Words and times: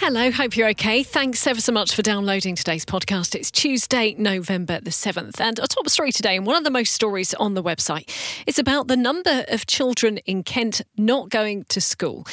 Hello, 0.00 0.30
hope 0.30 0.56
you're 0.56 0.68
okay. 0.68 1.02
Thanks 1.02 1.44
ever 1.44 1.60
so 1.60 1.72
much 1.72 1.92
for 1.92 2.02
downloading 2.02 2.54
today's 2.54 2.84
podcast. 2.84 3.34
It's 3.34 3.50
Tuesday, 3.50 4.14
November 4.16 4.78
the 4.80 4.90
7th, 4.90 5.40
and 5.40 5.58
a 5.58 5.66
top 5.66 5.88
story 5.88 6.12
today, 6.12 6.36
and 6.36 6.46
one 6.46 6.54
of 6.54 6.62
the 6.62 6.70
most 6.70 6.94
stories 6.94 7.34
on 7.34 7.54
the 7.54 7.64
website. 7.64 8.08
It's 8.46 8.60
about 8.60 8.86
the 8.86 8.96
number 8.96 9.44
of 9.48 9.66
children 9.66 10.18
in 10.18 10.44
Kent 10.44 10.82
not 10.96 11.30
going 11.30 11.64
to 11.70 11.80
school. 11.80 12.24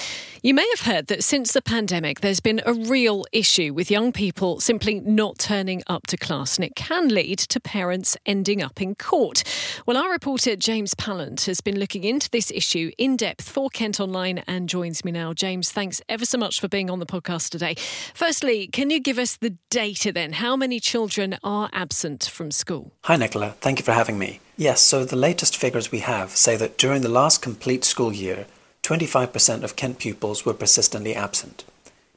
You 0.44 0.54
may 0.54 0.70
have 0.78 0.86
heard 0.86 1.08
that 1.08 1.24
since 1.24 1.54
the 1.54 1.62
pandemic, 1.62 2.22
there's 2.22 2.40
been 2.40 2.62
a 2.68 2.74
real 2.74 3.26
issue 3.32 3.74
with 3.74 3.90
young 3.90 4.12
people 4.12 4.60
simply 4.60 5.00
not 5.00 5.40
turning 5.40 5.82
up 5.88 6.06
to 6.08 6.18
class, 6.18 6.58
and 6.58 6.66
it 6.66 6.76
can 6.76 7.08
lead 7.08 7.40
to 7.40 7.60
parents 7.60 8.16
ending 8.28 8.62
up 8.62 8.80
in 8.80 8.94
court. 8.94 9.44
Well, 9.88 9.98
our 9.98 10.12
reporter 10.12 10.56
James 10.56 10.94
Pallant 10.94 11.48
has 11.48 11.62
been 11.62 11.80
looking 11.80 12.04
into 12.04 12.30
this 12.30 12.52
issue 12.52 12.92
in 13.00 13.18
depth 13.18 13.50
for 13.50 13.72
Kent 13.72 14.00
Online 14.00 14.44
and 14.46 14.70
joins 14.70 15.04
me 15.04 15.12
now. 15.12 15.34
James, 15.34 15.72
thanks 15.72 16.00
ever 16.08 16.26
so 16.26 16.38
much 16.38 16.62
for 16.62 16.68
being 16.68 16.92
on 16.92 17.00
the 17.00 17.08
podcast 17.08 17.55
today. 17.58 17.76
Firstly, 18.14 18.68
can 18.68 18.90
you 18.90 19.00
give 19.00 19.18
us 19.18 19.38
the 19.38 19.56
data 19.70 20.12
then? 20.12 20.34
How 20.34 20.56
many 20.56 20.80
children 20.80 21.38
are 21.44 21.70
absent 21.72 22.26
from 22.26 22.52
school? 22.52 22.92
Hi, 23.06 23.16
Nicola. 23.16 23.56
Thank 23.62 23.80
you 23.80 23.86
for 23.86 23.94
having 23.94 24.20
me. 24.20 24.40
Yes, 24.58 24.82
so 24.82 25.06
the 25.06 25.16
latest 25.16 25.56
figures 25.56 25.92
we 25.92 26.00
have 26.00 26.32
say 26.32 26.56
that 26.58 26.78
during 26.78 27.02
the 27.02 27.10
last 27.10 27.42
complete 27.42 27.84
school 27.84 28.14
year, 28.14 28.46
25% 28.84 29.64
of 29.64 29.76
Kent 29.76 30.00
pupils 30.00 30.46
were 30.46 30.54
persistently 30.54 31.16
absent, 31.16 31.64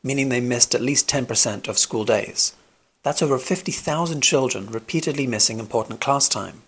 meaning 0.02 0.28
they 0.28 0.40
missed 0.40 0.74
at 0.74 0.82
least 0.82 1.08
10% 1.08 1.68
of 1.68 1.78
school 1.78 2.04
days. 2.04 2.54
That's 3.02 3.22
over 3.22 3.38
50,000 3.38 4.20
children 4.20 4.66
repeatedly 4.66 5.26
missing 5.26 5.58
important 5.58 6.00
class 6.00 6.28
time. 6.28 6.62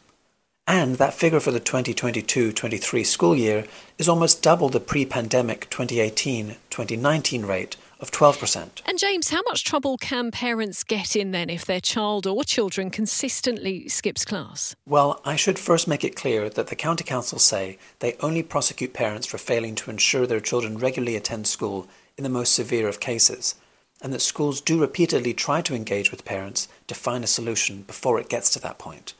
And 0.66 0.96
that 0.96 1.14
figure 1.14 1.40
for 1.40 1.50
the 1.50 1.60
2022 1.60 2.52
23 2.52 3.04
school 3.04 3.34
year 3.34 3.66
is 3.98 4.08
almost 4.08 4.42
double 4.42 4.68
the 4.68 4.78
pre 4.78 5.04
pandemic 5.04 5.68
2018 5.68 6.56
2019 6.70 7.44
rate 7.44 7.76
of 8.00 8.10
12%. 8.10 8.82
And 8.86 8.98
James, 8.98 9.30
how 9.30 9.42
much 9.46 9.64
trouble 9.64 9.96
can 9.98 10.30
parents 10.30 10.82
get 10.82 11.14
in 11.14 11.30
then 11.30 11.50
if 11.50 11.64
their 11.64 11.80
child 11.80 12.26
or 12.26 12.44
children 12.44 12.90
consistently 12.90 13.88
skips 13.88 14.24
class? 14.24 14.74
Well, 14.86 15.20
I 15.24 15.36
should 15.36 15.58
first 15.58 15.86
make 15.86 16.04
it 16.04 16.16
clear 16.16 16.48
that 16.48 16.68
the 16.68 16.76
County 16.76 17.04
Council 17.04 17.38
say 17.38 17.78
they 17.98 18.16
only 18.20 18.42
prosecute 18.42 18.94
parents 18.94 19.26
for 19.26 19.38
failing 19.38 19.74
to 19.76 19.90
ensure 19.90 20.26
their 20.26 20.40
children 20.40 20.78
regularly 20.78 21.16
attend 21.16 21.46
school 21.46 21.88
in 22.16 22.24
the 22.24 22.30
most 22.30 22.54
severe 22.54 22.88
of 22.88 23.00
cases, 23.00 23.54
and 24.02 24.12
that 24.12 24.20
schools 24.20 24.60
do 24.60 24.80
repeatedly 24.80 25.34
try 25.34 25.60
to 25.60 25.74
engage 25.74 26.10
with 26.10 26.24
parents 26.24 26.68
to 26.86 26.94
find 26.94 27.22
a 27.22 27.26
solution 27.26 27.82
before 27.82 28.18
it 28.18 28.28
gets 28.28 28.50
to 28.50 28.60
that 28.60 28.78
point. 28.78 29.14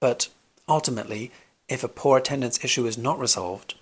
But 0.00 0.28
ultimately, 0.68 1.30
if 1.68 1.84
a 1.84 1.88
poor 1.88 2.18
attendance 2.18 2.64
issue 2.64 2.86
is 2.86 2.98
not 2.98 3.18
resolved, 3.18 3.74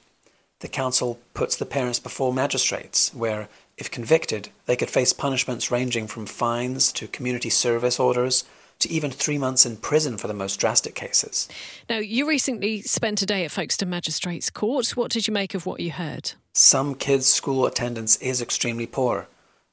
the 0.61 0.69
council 0.69 1.19
puts 1.35 1.57
the 1.57 1.67
parents 1.67 1.99
before 1.99 2.33
magistrates, 2.33 3.15
where 3.15 3.49
if 3.81 3.91
convicted, 3.91 4.51
they 4.67 4.77
could 4.77 4.91
face 4.91 5.13
punishments 5.13 5.71
ranging 5.71 6.07
from 6.07 6.27
fines 6.27 6.93
to 6.93 7.09
community 7.09 7.51
service 7.51 7.99
orders 7.99 8.45
to 8.81 8.91
even 8.91 9.11
three 9.11 9.39
months 9.39 9.67
in 9.67 9.77
prison 9.77 10.17
for 10.17 10.27
the 10.27 10.35
most 10.35 10.57
drastic 10.59 10.95
cases. 10.95 11.49
Now, 11.89 11.99
you 11.99 12.29
recently 12.29 12.83
spent 12.83 13.23
a 13.23 13.27
day 13.27 13.45
at 13.45 13.51
Folkestone 13.51 13.91
Magistrates 13.91 14.51
Court. 14.51 14.97
What 14.97 15.11
did 15.11 15.27
you 15.27 15.35
make 15.35 15.55
of 15.55 15.67
what 15.67 15.81
you 15.81 15.93
heard? 15.93 16.33
Some 16.55 16.95
kids' 16.95 17.33
school 17.33 17.67
attendance 17.67 18.17
is 18.17 18.41
extremely 18.41 18.87
poor. 18.87 19.29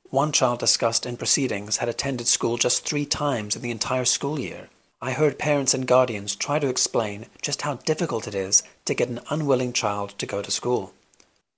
One 0.09 0.31
child 0.31 0.59
discussed 0.59 1.05
in 1.05 1.17
proceedings 1.17 1.77
had 1.77 1.89
attended 1.89 2.27
school 2.27 2.57
just 2.57 2.85
three 2.85 3.05
times 3.05 3.55
in 3.55 3.61
the 3.61 3.71
entire 3.71 4.05
school 4.05 4.39
year. 4.39 4.69
I 5.01 5.11
heard 5.11 5.37
parents 5.37 5.73
and 5.73 5.85
guardians 5.85 6.35
try 6.35 6.59
to 6.59 6.69
explain 6.69 7.27
just 7.41 7.61
how 7.61 7.75
difficult 7.75 8.27
it 8.27 8.35
is 8.35 8.63
to 8.85 8.93
get 8.93 9.09
an 9.09 9.19
unwilling 9.29 9.73
child 9.73 10.17
to 10.17 10.25
go 10.25 10.41
to 10.41 10.51
school. 10.51 10.93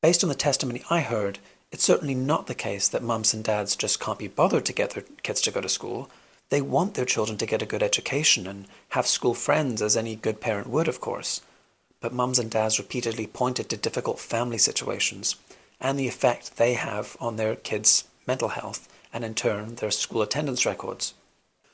Based 0.02 0.24
on 0.24 0.30
the 0.30 0.36
testimony 0.36 0.84
I 0.90 1.02
heard, 1.02 1.40
it's 1.72 1.84
certainly 1.84 2.16
not 2.16 2.48
the 2.48 2.56
case 2.56 2.88
that 2.88 3.04
mums 3.04 3.34
and 3.34 3.44
dads 3.44 3.76
just 3.76 4.00
can't 4.00 4.20
be 4.20 4.28
bothered 4.28 4.66
to 4.66 4.74
get 4.74 4.92
their 4.92 5.04
kids 5.24 5.42
to 5.42 5.52
go 5.52 5.62
to 5.62 5.70
school. 5.70 6.10
They 6.50 6.62
want 6.62 6.96
their 6.96 7.06
children 7.06 7.38
to 7.38 7.46
get 7.46 7.62
a 7.62 7.68
good 7.68 7.84
education 7.84 8.48
and 8.48 8.66
have 8.90 9.06
school 9.06 9.36
friends, 9.36 9.82
as 9.82 9.96
any 9.96 10.16
good 10.16 10.42
parent 10.42 10.68
would, 10.68 10.88
of 10.88 11.00
course. 11.00 11.42
But 12.02 12.14
mums 12.14 12.40
and 12.40 12.50
dads 12.50 12.80
repeatedly 12.80 13.28
pointed 13.28 13.70
to 13.70 13.78
difficult 13.78 14.20
family 14.20 14.58
situations 14.58 15.36
and 15.80 15.98
the 15.98 16.08
effect 16.08 16.58
they 16.58 16.74
have 16.74 17.16
on 17.20 17.36
their 17.36 17.56
kids' 17.56 18.06
mental 18.26 18.50
health 18.50 18.88
and, 19.14 19.24
in 19.24 19.36
turn, 19.36 19.76
their 19.76 19.92
school 19.92 20.22
attendance 20.22 20.66
records. 20.66 21.14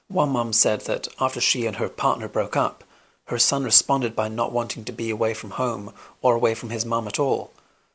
One 0.08 0.30
mum 0.30 0.54
said 0.54 0.82
that 0.82 1.08
after 1.20 1.42
she 1.42 1.66
and 1.66 1.78
her 1.78 1.90
partner 1.90 2.28
broke 2.28 2.56
up, 2.56 2.84
her 3.26 3.40
son 3.40 3.64
responded 3.64 4.16
by 4.16 4.28
not 4.28 4.52
wanting 4.52 4.84
to 4.86 4.92
be 4.92 5.10
away 5.10 5.34
from 5.34 5.52
home 5.52 5.94
or 6.22 6.36
away 6.36 6.54
from 6.54 6.70
his 6.70 6.86
mum 6.86 7.08
at 7.08 7.20
all. 7.20 7.52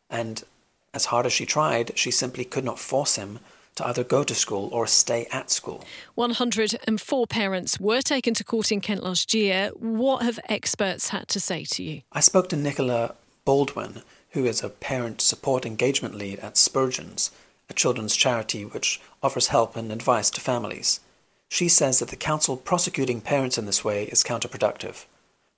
And 0.09 0.43
as 0.93 1.07
hard 1.07 1.27
as 1.27 1.33
she 1.33 1.47
tried, 1.47 1.97
she 1.99 2.11
simply 2.11 2.45
could 2.45 2.65
not 2.65 2.79
force 2.79 3.17
him 3.17 3.39
to 3.77 3.87
either 3.87 4.05
go 4.05 4.25
to 4.25 4.35
school 4.35 4.69
or 4.73 4.87
stay 4.87 5.27
at 5.33 5.51
school. 5.51 5.85
104 6.17 7.27
parents 7.27 7.79
were 7.81 8.03
taken 8.03 8.35
to 8.35 8.45
court 8.45 8.73
in 8.73 8.81
Kent 8.81 9.03
last 9.03 9.33
year. 9.33 9.71
What 9.77 10.23
have 10.23 10.41
experts 10.49 11.09
had 11.11 11.29
to 11.29 11.41
say 11.41 11.65
to 11.65 11.83
you? 11.83 12.03
I 12.13 12.21
spoke 12.21 12.49
to 12.51 12.57
Nicola 12.57 13.15
Baldwin, 13.45 14.03
who 14.31 14.45
is 14.45 14.63
a 14.63 14.69
parent 14.69 15.21
support 15.21 15.65
engagement 15.65 16.15
lead 16.15 16.41
at 16.41 16.57
Spurgeon's, 16.57 17.31
a 17.69 17.75
children's 17.75 18.17
charity 18.17 18.65
which 18.65 19.01
offers 19.23 19.49
help 19.49 19.77
and 19.77 19.93
advice 19.93 20.31
to 20.31 20.41
families. 20.41 21.01
She 21.49 21.69
says 21.69 21.99
that 21.99 22.09
the 22.09 22.17
council 22.17 22.57
prosecuting 22.57 23.21
parents 23.21 23.59
in 23.59 23.67
this 23.67 23.85
way 23.85 24.05
is 24.05 24.23
counterproductive. 24.23 25.05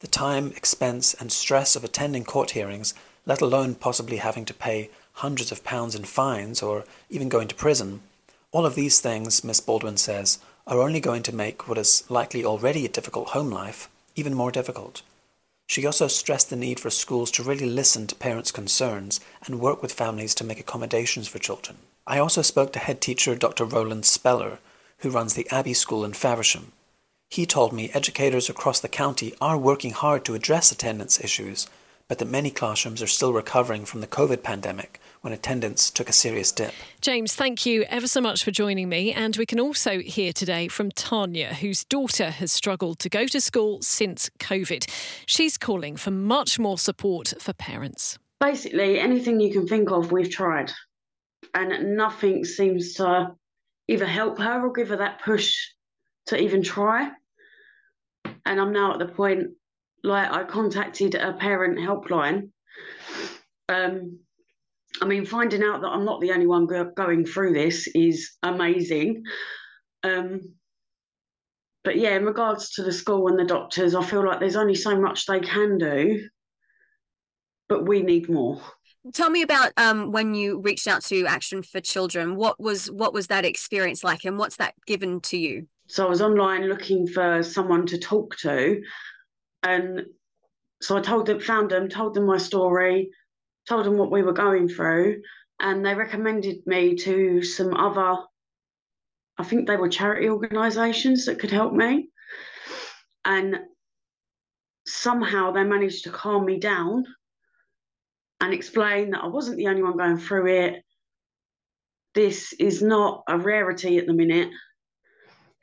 The 0.00 0.06
time, 0.06 0.52
expense, 0.56 1.14
and 1.14 1.30
stress 1.30 1.76
of 1.76 1.84
attending 1.84 2.24
court 2.24 2.52
hearings, 2.52 2.94
let 3.26 3.40
alone 3.40 3.74
possibly 3.74 4.16
having 4.16 4.44
to 4.46 4.54
pay 4.54 4.90
hundreds 5.14 5.52
of 5.52 5.64
pounds 5.64 5.94
in 5.94 6.04
fines, 6.04 6.62
or 6.62 6.84
even 7.10 7.28
going 7.28 7.48
to 7.48 7.54
prison, 7.54 8.00
all 8.50 8.66
of 8.66 8.74
these 8.74 9.00
things, 9.00 9.42
Miss 9.44 9.60
Baldwin 9.60 9.96
says, 9.96 10.38
are 10.66 10.80
only 10.80 11.00
going 11.00 11.22
to 11.24 11.34
make 11.34 11.68
what 11.68 11.78
is 11.78 12.04
likely 12.08 12.44
already 12.44 12.84
a 12.84 12.88
difficult 12.88 13.28
home 13.28 13.50
life 13.50 13.88
even 14.14 14.34
more 14.34 14.50
difficult. 14.50 15.02
She 15.66 15.86
also 15.86 16.06
stressed 16.08 16.50
the 16.50 16.56
need 16.56 16.78
for 16.78 16.90
schools 16.90 17.30
to 17.32 17.42
really 17.42 17.66
listen 17.66 18.06
to 18.08 18.14
parents' 18.14 18.50
concerns 18.50 19.20
and 19.46 19.60
work 19.60 19.80
with 19.80 19.92
families 19.92 20.34
to 20.36 20.44
make 20.44 20.60
accommodations 20.60 21.28
for 21.28 21.38
children. 21.38 21.78
I 22.06 22.18
also 22.18 22.42
spoke 22.42 22.72
to 22.74 22.78
head 22.78 23.00
teacher 23.00 23.34
Dr. 23.34 23.64
Roland 23.64 24.04
Speller, 24.04 24.58
who 24.98 25.10
runs 25.10 25.34
the 25.34 25.48
Abbey 25.50 25.72
School 25.72 26.04
in 26.04 26.12
Faversham. 26.12 26.72
He 27.30 27.46
told 27.46 27.72
me 27.72 27.90
educators 27.94 28.50
across 28.50 28.80
the 28.80 28.88
county 28.88 29.34
are 29.40 29.56
working 29.56 29.92
hard 29.92 30.24
to 30.26 30.34
address 30.34 30.70
attendance 30.70 31.22
issues 31.22 31.68
but 32.12 32.18
that 32.18 32.28
many 32.28 32.50
classrooms 32.50 33.00
are 33.00 33.06
still 33.06 33.32
recovering 33.32 33.86
from 33.86 34.02
the 34.02 34.06
COVID 34.06 34.42
pandemic 34.42 35.00
when 35.22 35.32
attendance 35.32 35.88
took 35.88 36.10
a 36.10 36.12
serious 36.12 36.52
dip. 36.52 36.74
James, 37.00 37.34
thank 37.34 37.64
you 37.64 37.84
ever 37.84 38.06
so 38.06 38.20
much 38.20 38.44
for 38.44 38.50
joining 38.50 38.90
me. 38.90 39.14
And 39.14 39.34
we 39.38 39.46
can 39.46 39.58
also 39.58 39.98
hear 40.00 40.34
today 40.34 40.68
from 40.68 40.90
Tanya, 40.90 41.54
whose 41.54 41.84
daughter 41.84 42.28
has 42.28 42.52
struggled 42.52 42.98
to 42.98 43.08
go 43.08 43.24
to 43.28 43.40
school 43.40 43.80
since 43.80 44.28
COVID. 44.40 44.90
She's 45.24 45.56
calling 45.56 45.96
for 45.96 46.10
much 46.10 46.58
more 46.58 46.76
support 46.76 47.32
for 47.40 47.54
parents. 47.54 48.18
Basically, 48.40 49.00
anything 49.00 49.40
you 49.40 49.50
can 49.50 49.66
think 49.66 49.90
of, 49.90 50.12
we've 50.12 50.28
tried, 50.28 50.70
and 51.54 51.96
nothing 51.96 52.44
seems 52.44 52.92
to 52.96 53.34
either 53.88 54.04
help 54.04 54.38
her 54.38 54.66
or 54.66 54.70
give 54.70 54.90
her 54.90 54.96
that 54.96 55.22
push 55.24 55.54
to 56.26 56.38
even 56.38 56.62
try. 56.62 57.10
And 58.44 58.60
I'm 58.60 58.74
now 58.74 58.92
at 58.92 58.98
the 58.98 59.06
point 59.06 59.52
like 60.02 60.30
I 60.30 60.44
contacted 60.44 61.14
a 61.14 61.32
parent 61.34 61.78
helpline. 61.78 62.50
Um, 63.68 64.18
I 65.00 65.06
mean, 65.06 65.24
finding 65.24 65.62
out 65.62 65.80
that 65.80 65.88
I'm 65.88 66.04
not 66.04 66.20
the 66.20 66.32
only 66.32 66.46
one 66.46 66.66
go- 66.66 66.92
going 66.96 67.24
through 67.24 67.54
this 67.54 67.88
is 67.94 68.32
amazing. 68.42 69.24
Um, 70.02 70.54
but 71.84 71.96
yeah, 71.96 72.16
in 72.16 72.24
regards 72.24 72.70
to 72.72 72.82
the 72.82 72.92
school 72.92 73.28
and 73.28 73.38
the 73.38 73.44
doctors, 73.44 73.94
I 73.94 74.04
feel 74.04 74.24
like 74.24 74.40
there's 74.40 74.56
only 74.56 74.74
so 74.74 74.98
much 75.00 75.26
they 75.26 75.40
can 75.40 75.78
do, 75.78 76.28
but 77.68 77.86
we 77.86 78.02
need 78.02 78.28
more. 78.28 78.60
Tell 79.12 79.30
me 79.30 79.42
about 79.42 79.72
um, 79.76 80.12
when 80.12 80.34
you 80.34 80.60
reached 80.60 80.86
out 80.86 81.02
to 81.06 81.26
Action 81.26 81.62
for 81.64 81.80
Children. 81.80 82.36
What 82.36 82.60
was 82.60 82.88
what 82.88 83.12
was 83.12 83.26
that 83.28 83.44
experience 83.44 84.04
like, 84.04 84.24
and 84.24 84.38
what's 84.38 84.56
that 84.56 84.74
given 84.86 85.20
to 85.22 85.36
you? 85.36 85.66
So 85.88 86.06
I 86.06 86.08
was 86.08 86.22
online 86.22 86.68
looking 86.68 87.08
for 87.08 87.42
someone 87.42 87.84
to 87.86 87.98
talk 87.98 88.36
to, 88.38 88.80
and 89.62 90.06
so 90.80 90.96
I 90.96 91.00
told 91.00 91.26
them, 91.26 91.40
found 91.40 91.70
them, 91.70 91.88
told 91.88 92.14
them 92.14 92.26
my 92.26 92.38
story, 92.38 93.10
told 93.68 93.86
them 93.86 93.96
what 93.96 94.10
we 94.10 94.22
were 94.22 94.32
going 94.32 94.68
through, 94.68 95.22
and 95.60 95.86
they 95.86 95.94
recommended 95.94 96.66
me 96.66 96.96
to 96.96 97.42
some 97.42 97.74
other, 97.74 98.20
I 99.38 99.44
think 99.44 99.66
they 99.66 99.76
were 99.76 99.88
charity 99.88 100.28
organisations 100.28 101.26
that 101.26 101.38
could 101.38 101.52
help 101.52 101.72
me. 101.72 102.10
And 103.24 103.60
somehow 104.86 105.52
they 105.52 105.62
managed 105.62 106.04
to 106.04 106.10
calm 106.10 106.44
me 106.44 106.58
down 106.58 107.04
and 108.40 108.52
explain 108.52 109.10
that 109.10 109.22
I 109.22 109.28
wasn't 109.28 109.58
the 109.58 109.68
only 109.68 109.84
one 109.84 109.96
going 109.96 110.18
through 110.18 110.48
it. 110.48 110.82
This 112.14 112.52
is 112.54 112.82
not 112.82 113.22
a 113.28 113.38
rarity 113.38 113.98
at 113.98 114.06
the 114.06 114.12
minute. 114.12 114.50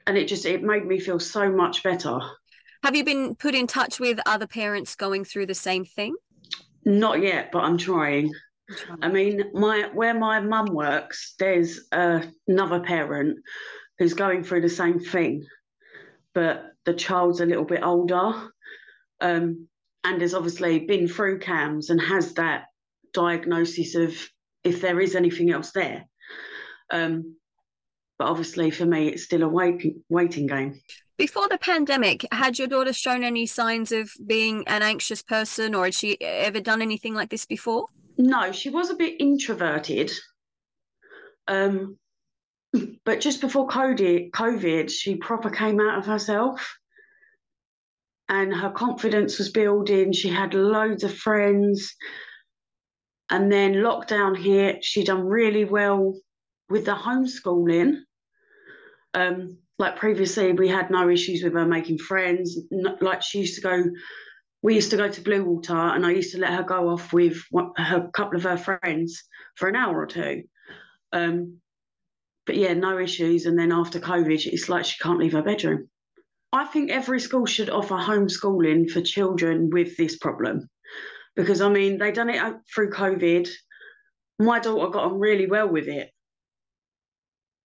And 0.07 0.17
it 0.17 0.29
just 0.29 0.45
it 0.45 0.63
made 0.63 0.85
me 0.85 0.99
feel 0.99 1.19
so 1.19 1.51
much 1.51 1.83
better. 1.83 2.21
Have 2.83 2.95
you 2.95 3.03
been 3.03 3.35
put 3.35 3.55
in 3.55 3.67
touch 3.67 3.99
with 3.99 4.19
other 4.25 4.47
parents 4.47 4.95
going 4.95 5.25
through 5.25 5.47
the 5.47 5.55
same 5.55 5.83
thing? 5.83 6.15
Not 6.85 7.21
yet, 7.21 7.51
but 7.51 7.59
I'm 7.59 7.77
trying. 7.77 8.31
I 9.01 9.09
mean, 9.09 9.43
my 9.53 9.89
where 9.93 10.13
my 10.13 10.39
mum 10.39 10.67
works, 10.67 11.35
there's 11.39 11.81
uh, 11.91 12.21
another 12.47 12.79
parent 12.79 13.39
who's 13.97 14.13
going 14.13 14.43
through 14.43 14.61
the 14.61 14.69
same 14.69 14.99
thing, 14.99 15.45
but 16.33 16.71
the 16.85 16.93
child's 16.93 17.41
a 17.41 17.45
little 17.45 17.65
bit 17.65 17.83
older, 17.83 18.49
um, 19.19 19.67
and 20.03 20.21
has 20.21 20.33
obviously 20.33 20.79
been 20.79 21.07
through 21.07 21.39
CAMHS 21.39 21.89
and 21.89 21.99
has 21.99 22.33
that 22.35 22.65
diagnosis 23.13 23.95
of 23.95 24.15
if 24.63 24.81
there 24.81 24.99
is 24.99 25.15
anything 25.15 25.51
else 25.51 25.71
there. 25.71 26.05
Um, 26.91 27.35
but 28.19 28.27
obviously, 28.27 28.69
for 28.69 28.85
me, 28.85 29.07
it's 29.07 29.23
still 29.23 29.43
a 29.43 29.47
waiting 29.47 30.03
waiting 30.09 30.45
game. 30.45 30.79
Before 31.17 31.47
the 31.47 31.57
pandemic, 31.57 32.25
had 32.31 32.59
your 32.59 32.67
daughter 32.67 32.93
shown 32.93 33.23
any 33.23 33.45
signs 33.45 33.91
of 33.91 34.11
being 34.25 34.63
an 34.67 34.83
anxious 34.83 35.23
person, 35.23 35.73
or 35.73 35.85
had 35.85 35.95
she 35.95 36.21
ever 36.21 36.59
done 36.59 36.81
anything 36.81 37.13
like 37.15 37.29
this 37.29 37.45
before? 37.45 37.87
No, 38.17 38.51
she 38.51 38.69
was 38.69 38.89
a 38.89 38.95
bit 38.95 39.15
introverted. 39.19 40.11
Um, 41.47 41.97
but 43.05 43.21
just 43.21 43.41
before 43.41 43.67
COVID, 43.67 44.31
COVID, 44.31 44.89
she 44.91 45.15
proper 45.15 45.49
came 45.49 45.79
out 45.79 45.97
of 45.97 46.05
herself 46.05 46.77
and 48.29 48.53
her 48.53 48.69
confidence 48.69 49.39
was 49.39 49.49
building. 49.49 50.13
She 50.13 50.29
had 50.29 50.53
loads 50.53 51.03
of 51.03 51.13
friends. 51.13 51.95
And 53.31 53.51
then 53.51 53.73
lockdown 53.73 54.37
hit, 54.37 54.83
she 54.83 55.03
done 55.03 55.25
really 55.25 55.65
well 55.65 56.19
with 56.69 56.85
the 56.85 56.95
homeschooling. 56.95 58.01
Um, 59.13 59.57
like 59.77 59.95
previously, 59.95 60.51
we 60.53 60.67
had 60.67 60.91
no 60.91 61.09
issues 61.09 61.43
with 61.43 61.53
her 61.53 61.65
making 61.65 61.99
friends. 61.99 62.57
Like 63.01 63.21
she 63.21 63.39
used 63.39 63.55
to 63.55 63.61
go, 63.61 63.83
we 64.61 64.75
used 64.75 64.91
to 64.91 64.97
go 64.97 65.09
to 65.09 65.21
Bluewater, 65.21 65.95
and 65.95 66.05
I 66.05 66.11
used 66.11 66.33
to 66.33 66.39
let 66.39 66.53
her 66.53 66.63
go 66.63 66.89
off 66.89 67.13
with 67.13 67.41
a 67.53 68.09
couple 68.13 68.37
of 68.37 68.43
her 68.43 68.57
friends 68.57 69.23
for 69.55 69.69
an 69.69 69.75
hour 69.75 69.97
or 69.97 70.05
two. 70.05 70.43
Um, 71.11 71.59
but 72.45 72.55
yeah, 72.55 72.73
no 72.73 72.99
issues. 72.99 73.45
And 73.45 73.57
then 73.57 73.71
after 73.71 73.99
COVID, 73.99 74.45
it's 74.45 74.69
like 74.69 74.85
she 74.85 75.01
can't 75.01 75.19
leave 75.19 75.33
her 75.33 75.43
bedroom. 75.43 75.89
I 76.51 76.65
think 76.65 76.89
every 76.89 77.19
school 77.19 77.45
should 77.45 77.69
offer 77.69 77.95
homeschooling 77.95 78.89
for 78.89 79.01
children 79.01 79.69
with 79.69 79.95
this 79.97 80.17
problem 80.17 80.67
because 81.35 81.61
I 81.61 81.69
mean, 81.69 81.99
they 81.99 82.11
done 82.11 82.29
it 82.29 82.41
through 82.73 82.89
COVID. 82.89 83.47
My 84.39 84.59
daughter 84.59 84.91
got 84.91 85.05
on 85.05 85.19
really 85.19 85.45
well 85.45 85.69
with 85.69 85.87
it. 85.87 86.09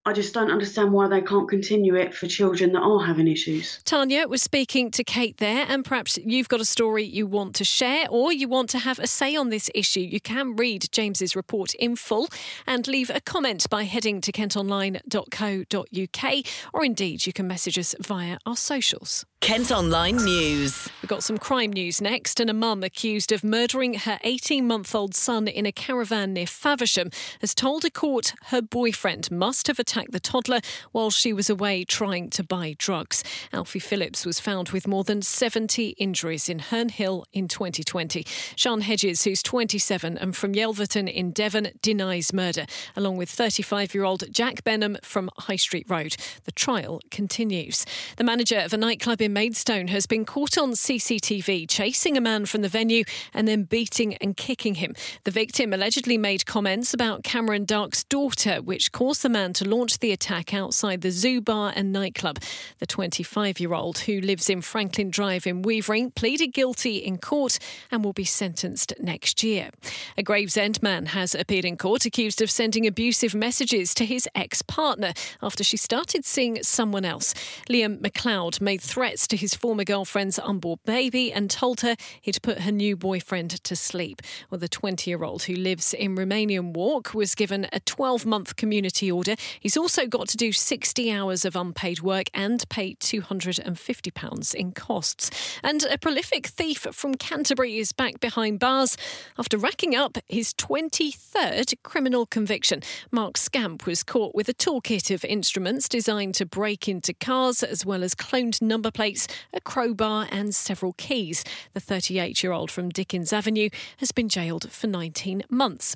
I 0.07 0.13
just 0.13 0.35
don't 0.35 0.51
understand 0.51 0.91
why 0.91 1.07
they 1.07 1.19
can't 1.19 1.49
continue 1.49 1.95
it 1.95 2.13
for 2.13 2.27
children 2.27 2.73
that 2.73 2.81
are 2.81 3.03
having 3.03 3.27
issues. 3.27 3.79
Tanya 3.85 4.27
was 4.27 4.43
speaking 4.43 4.91
to 4.91 5.03
Kate 5.03 5.37
there, 5.37 5.65
and 5.67 5.83
perhaps 5.83 6.19
you've 6.19 6.47
got 6.47 6.61
a 6.61 6.65
story 6.65 7.03
you 7.03 7.25
want 7.25 7.55
to 7.55 7.63
share 7.63 8.05
or 8.11 8.31
you 8.31 8.47
want 8.47 8.69
to 8.69 8.77
have 8.77 8.99
a 8.99 9.07
say 9.07 9.35
on 9.35 9.49
this 9.49 9.71
issue. 9.73 10.01
You 10.01 10.21
can 10.21 10.55
read 10.55 10.89
James's 10.91 11.35
report 11.35 11.73
in 11.73 11.95
full 11.95 12.29
and 12.67 12.87
leave 12.87 13.09
a 13.09 13.19
comment 13.19 13.67
by 13.67 13.85
heading 13.85 14.21
to 14.21 14.31
kentonline.co.uk, 14.31 16.45
or 16.71 16.85
indeed 16.85 17.25
you 17.25 17.33
can 17.33 17.47
message 17.47 17.79
us 17.79 17.95
via 17.99 18.37
our 18.45 18.55
socials. 18.55 19.25
Kent 19.41 19.71
Online 19.71 20.17
News. 20.17 20.87
We've 21.01 21.09
got 21.09 21.23
some 21.23 21.37
crime 21.37 21.71
news 21.71 22.01
next, 22.01 22.39
and 22.39 22.49
a 22.49 22.53
mum 22.53 22.83
accused 22.83 23.31
of 23.31 23.43
murdering 23.43 23.95
her 23.95 24.19
18 24.23 24.67
month 24.67 24.93
old 24.93 25.15
son 25.15 25.47
in 25.47 25.65
a 25.65 25.71
caravan 25.71 26.33
near 26.33 26.47
Faversham 26.47 27.11
has 27.41 27.53
told 27.53 27.85
a 27.85 27.91
court 27.91 28.33
her 28.45 28.61
boyfriend 28.61 29.31
must 29.31 29.67
have 29.67 29.79
attacked 29.79 29.94
the 30.03 30.19
toddler 30.19 30.59
while 30.91 31.09
she 31.09 31.33
was 31.33 31.49
away 31.49 31.83
trying 31.83 32.29
to 32.31 32.43
buy 32.43 32.75
drugs. 32.77 33.23
Alfie 33.53 33.79
Phillips 33.79 34.25
was 34.25 34.39
found 34.39 34.69
with 34.69 34.87
more 34.87 35.03
than 35.03 35.21
70 35.21 35.89
injuries 35.91 36.49
in 36.49 36.59
Herne 36.59 36.89
Hill 36.89 37.25
in 37.33 37.47
2020. 37.47 38.25
Sian 38.55 38.81
Hedges, 38.81 39.23
who's 39.23 39.41
27 39.41 40.17
and 40.17 40.35
from 40.35 40.53
Yelverton 40.53 41.11
in 41.11 41.31
Devon, 41.31 41.69
denies 41.81 42.33
murder, 42.33 42.65
along 42.95 43.17
with 43.17 43.29
35 43.29 43.93
year 43.93 44.03
old 44.03 44.23
Jack 44.31 44.63
Benham 44.63 44.97
from 45.01 45.29
High 45.37 45.55
Street 45.55 45.85
Road. 45.89 46.15
The 46.43 46.51
trial 46.51 46.99
continues. 47.11 47.85
The 48.17 48.23
manager 48.23 48.59
of 48.59 48.73
a 48.73 48.77
nightclub 48.77 49.21
in 49.21 49.33
Maidstone 49.33 49.87
has 49.87 50.05
been 50.05 50.25
caught 50.25 50.57
on 50.57 50.71
CCTV 50.71 51.69
chasing 51.69 52.17
a 52.17 52.21
man 52.21 52.45
from 52.45 52.61
the 52.61 52.69
venue 52.69 53.03
and 53.33 53.47
then 53.47 53.63
beating 53.63 54.15
and 54.15 54.35
kicking 54.35 54.75
him. 54.75 54.95
The 55.23 55.31
victim 55.31 55.73
allegedly 55.73 56.17
made 56.17 56.45
comments 56.45 56.93
about 56.93 57.23
Cameron 57.23 57.65
Dark's 57.65 58.03
daughter, 58.03 58.61
which 58.61 58.91
caused 58.91 59.21
the 59.21 59.29
man 59.29 59.53
to 59.53 59.65
launch 59.65 59.84
the 59.93 60.11
attack 60.11 60.53
outside 60.53 61.01
the 61.01 61.11
Zoo 61.11 61.39
Bar 61.39 61.71
and 61.75 61.93
nightclub. 61.93 62.39
The 62.79 62.85
25 62.85 63.59
year 63.59 63.73
old, 63.73 63.99
who 63.99 64.19
lives 64.19 64.49
in 64.49 64.61
Franklin 64.61 65.09
Drive 65.09 65.47
in 65.47 65.61
Weavering, 65.61 66.11
pleaded 66.15 66.47
guilty 66.47 66.97
in 66.97 67.17
court 67.17 67.59
and 67.91 68.03
will 68.03 68.13
be 68.13 68.25
sentenced 68.25 68.93
next 68.99 69.43
year. 69.43 69.69
A 70.17 70.23
Gravesend 70.23 70.81
man 70.83 71.07
has 71.07 71.35
appeared 71.35 71.65
in 71.65 71.77
court 71.77 72.05
accused 72.05 72.41
of 72.41 72.51
sending 72.51 72.85
abusive 72.85 73.33
messages 73.33 73.93
to 73.93 74.05
his 74.05 74.27
ex 74.35 74.61
partner 74.61 75.13
after 75.41 75.63
she 75.63 75.77
started 75.77 76.25
seeing 76.25 76.61
someone 76.63 77.05
else. 77.05 77.33
Liam 77.69 77.99
McLeod 77.99 78.59
made 78.61 78.81
threats 78.81 79.27
to 79.27 79.37
his 79.37 79.53
former 79.53 79.83
girlfriend's 79.83 80.39
unborn 80.39 80.79
baby 80.85 81.31
and 81.31 81.49
told 81.49 81.81
her 81.81 81.95
he'd 82.21 82.41
put 82.41 82.61
her 82.61 82.71
new 82.71 82.97
boyfriend 82.97 83.63
to 83.63 83.75
sleep. 83.75 84.21
Well, 84.49 84.59
the 84.59 84.67
20 84.67 85.09
year 85.09 85.23
old 85.23 85.43
who 85.43 85.55
lives 85.55 85.93
in 85.93 86.15
Romanian 86.15 86.73
Walk 86.73 87.13
was 87.13 87.35
given 87.35 87.67
a 87.71 87.79
12 87.79 88.25
month 88.25 88.55
community 88.55 89.11
order. 89.11 89.35
He's 89.59 89.74
also 89.77 90.05
got 90.05 90.27
to 90.29 90.37
do 90.37 90.51
60 90.51 91.11
hours 91.11 91.45
of 91.45 91.55
unpaid 91.55 92.01
work 92.01 92.29
and 92.33 92.67
pay 92.69 92.95
£250 92.95 94.55
in 94.55 94.71
costs. 94.73 95.31
And 95.63 95.83
a 95.89 95.97
prolific 95.97 96.47
thief 96.47 96.87
from 96.91 97.15
Canterbury 97.15 97.77
is 97.77 97.91
back 97.91 98.19
behind 98.19 98.59
bars 98.59 98.97
after 99.39 99.57
racking 99.57 99.95
up 99.95 100.17
his 100.27 100.53
23rd 100.53 101.75
criminal 101.83 102.25
conviction. 102.25 102.81
Mark 103.11 103.37
Scamp 103.37 103.85
was 103.85 104.03
caught 104.03 104.35
with 104.35 104.49
a 104.49 104.53
toolkit 104.53 105.13
of 105.13 105.23
instruments 105.25 105.89
designed 105.89 106.35
to 106.35 106.45
break 106.45 106.87
into 106.87 107.13
cars 107.13 107.63
as 107.63 107.85
well 107.85 108.03
as 108.03 108.13
cloned 108.13 108.61
number 108.61 108.91
plates 108.91 109.05
plates, 109.05 109.27
a 109.53 109.61
crowbar, 109.61 110.27
and 110.31 110.53
several 110.55 110.93
keys. 110.93 111.43
The 111.73 111.79
38 111.79 112.43
year 112.43 112.51
old 112.51 112.71
from 112.71 112.89
Dickens 112.89 113.31
Avenue 113.31 113.69
has 113.97 114.11
been 114.11 114.29
jailed 114.29 114.71
for 114.71 114.87
19 114.87 115.43
months. 115.49 115.95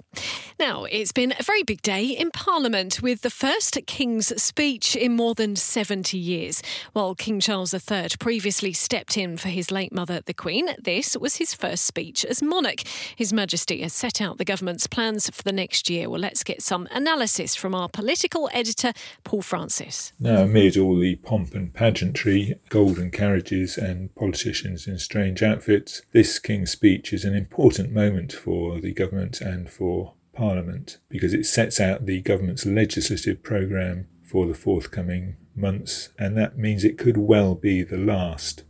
Now, 0.59 0.85
it's 0.85 1.11
been 1.11 1.33
a 1.39 1.43
very 1.43 1.63
big 1.63 1.81
day 1.81 2.05
in 2.05 2.31
Parliament 2.31 3.01
with 3.01 3.21
the 3.21 3.29
first 3.29 3.69
King's 3.86 4.42
speech 4.42 4.95
in 4.95 5.16
more 5.16 5.36
than 5.36 5.56
70 5.56 6.18
years. 6.18 6.62
While 6.94 7.16
King 7.16 7.39
Charles 7.39 7.74
III 7.74 8.07
previously 8.19 8.74
stepped 8.74 9.18
in 9.18 9.38
for 9.38 9.50
his 9.50 9.71
late 9.71 9.94
mother, 9.94 10.21
the 10.25 10.33
Queen, 10.33 10.69
this 10.81 11.16
was 11.18 11.38
his 11.38 11.54
first 11.54 11.86
speech 11.86 12.25
as 12.25 12.42
monarch. 12.42 12.81
His 13.16 13.31
Majesty 13.31 13.81
has 13.81 13.94
set 13.94 14.21
out 14.21 14.38
the 14.38 14.45
government's 14.45 14.88
plans 14.88 15.30
for 15.30 15.44
the 15.44 15.52
next 15.52 15.90
year. 15.90 16.09
Well, 16.09 16.19
let's 16.19 16.44
get 16.44 16.61
some 16.61 16.88
analysis 16.92 17.56
from 17.56 17.76
our 17.76 17.90
political 17.90 18.49
editor, 18.54 18.94
Paul 19.23 19.42
Francis. 19.42 20.14
Now, 20.19 20.44
amid 20.44 20.78
all 20.78 20.97
the 20.97 21.16
pomp 21.16 21.54
and 21.54 21.73
pageantry, 21.73 22.59
golden 22.69 23.11
carriages 23.11 23.78
and 23.78 24.14
politicians 24.16 24.88
in 24.88 24.97
strange 24.97 25.44
outfits, 25.44 26.02
this 26.11 26.40
King's 26.40 26.71
speech 26.71 27.14
is 27.14 27.26
an 27.26 27.35
important 27.35 27.92
moment 27.92 28.33
for 28.33 28.80
the 28.80 28.94
government 28.94 29.42
and 29.42 29.69
for 29.69 30.14
Parliament 30.39 30.99
because 31.09 31.33
it 31.33 31.45
sets 31.45 31.81
out 31.81 32.05
the 32.05 32.21
government's 32.21 32.65
legislative 32.65 33.43
programme 33.43 34.07
for 34.23 34.47
the 34.47 34.53
forthcoming 34.53 35.35
months, 35.53 36.09
and 36.17 36.37
that 36.37 36.57
means 36.57 36.85
it 36.85 36.97
could 36.97 37.17
well 37.17 37.55
be 37.55 37.83
the 37.83 37.97
last 37.97 38.63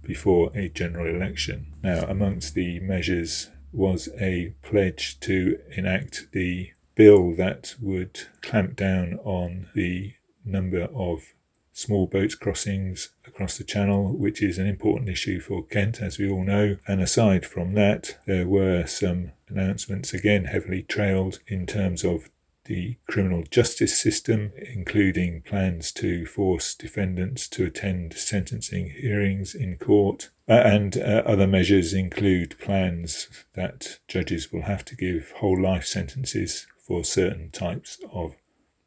before 0.00 0.52
a 0.54 0.68
general 0.68 1.12
election. 1.12 1.74
Now, 1.82 2.04
amongst 2.04 2.54
the 2.54 2.78
measures 2.78 3.50
was 3.72 4.08
a 4.20 4.54
pledge 4.62 5.18
to 5.20 5.58
enact 5.76 6.28
the 6.30 6.70
bill 6.94 7.34
that 7.34 7.74
would 7.80 8.20
clamp 8.40 8.76
down 8.76 9.18
on 9.24 9.70
the 9.74 10.14
number 10.44 10.82
of 10.94 11.34
small 11.78 12.06
boats 12.06 12.34
crossings 12.34 13.10
across 13.24 13.56
the 13.56 13.64
channel, 13.64 14.12
which 14.12 14.42
is 14.42 14.58
an 14.58 14.66
important 14.66 15.08
issue 15.08 15.38
for 15.38 15.64
Kent, 15.64 16.02
as 16.02 16.18
we 16.18 16.28
all 16.28 16.42
know. 16.42 16.76
And 16.88 17.00
aside 17.00 17.46
from 17.46 17.74
that, 17.74 18.18
there 18.26 18.48
were 18.48 18.84
some 18.86 19.30
announcements, 19.48 20.12
again 20.12 20.46
heavily 20.46 20.82
trailed, 20.82 21.38
in 21.46 21.66
terms 21.66 22.04
of 22.04 22.30
the 22.64 22.96
criminal 23.08 23.44
justice 23.48 23.98
system, 23.98 24.52
including 24.74 25.40
plans 25.42 25.92
to 25.92 26.26
force 26.26 26.74
defendants 26.74 27.48
to 27.48 27.64
attend 27.64 28.12
sentencing 28.12 28.90
hearings 28.90 29.54
in 29.54 29.78
court. 29.78 30.30
Uh, 30.48 30.54
and 30.64 30.96
uh, 30.96 31.22
other 31.24 31.46
measures 31.46 31.94
include 31.94 32.58
plans 32.58 33.28
that 33.54 34.00
judges 34.08 34.52
will 34.52 34.62
have 34.62 34.84
to 34.84 34.96
give 34.96 35.32
whole 35.36 35.60
life 35.60 35.86
sentences 35.86 36.66
for 36.76 37.04
certain 37.04 37.50
types 37.50 37.98
of 38.12 38.34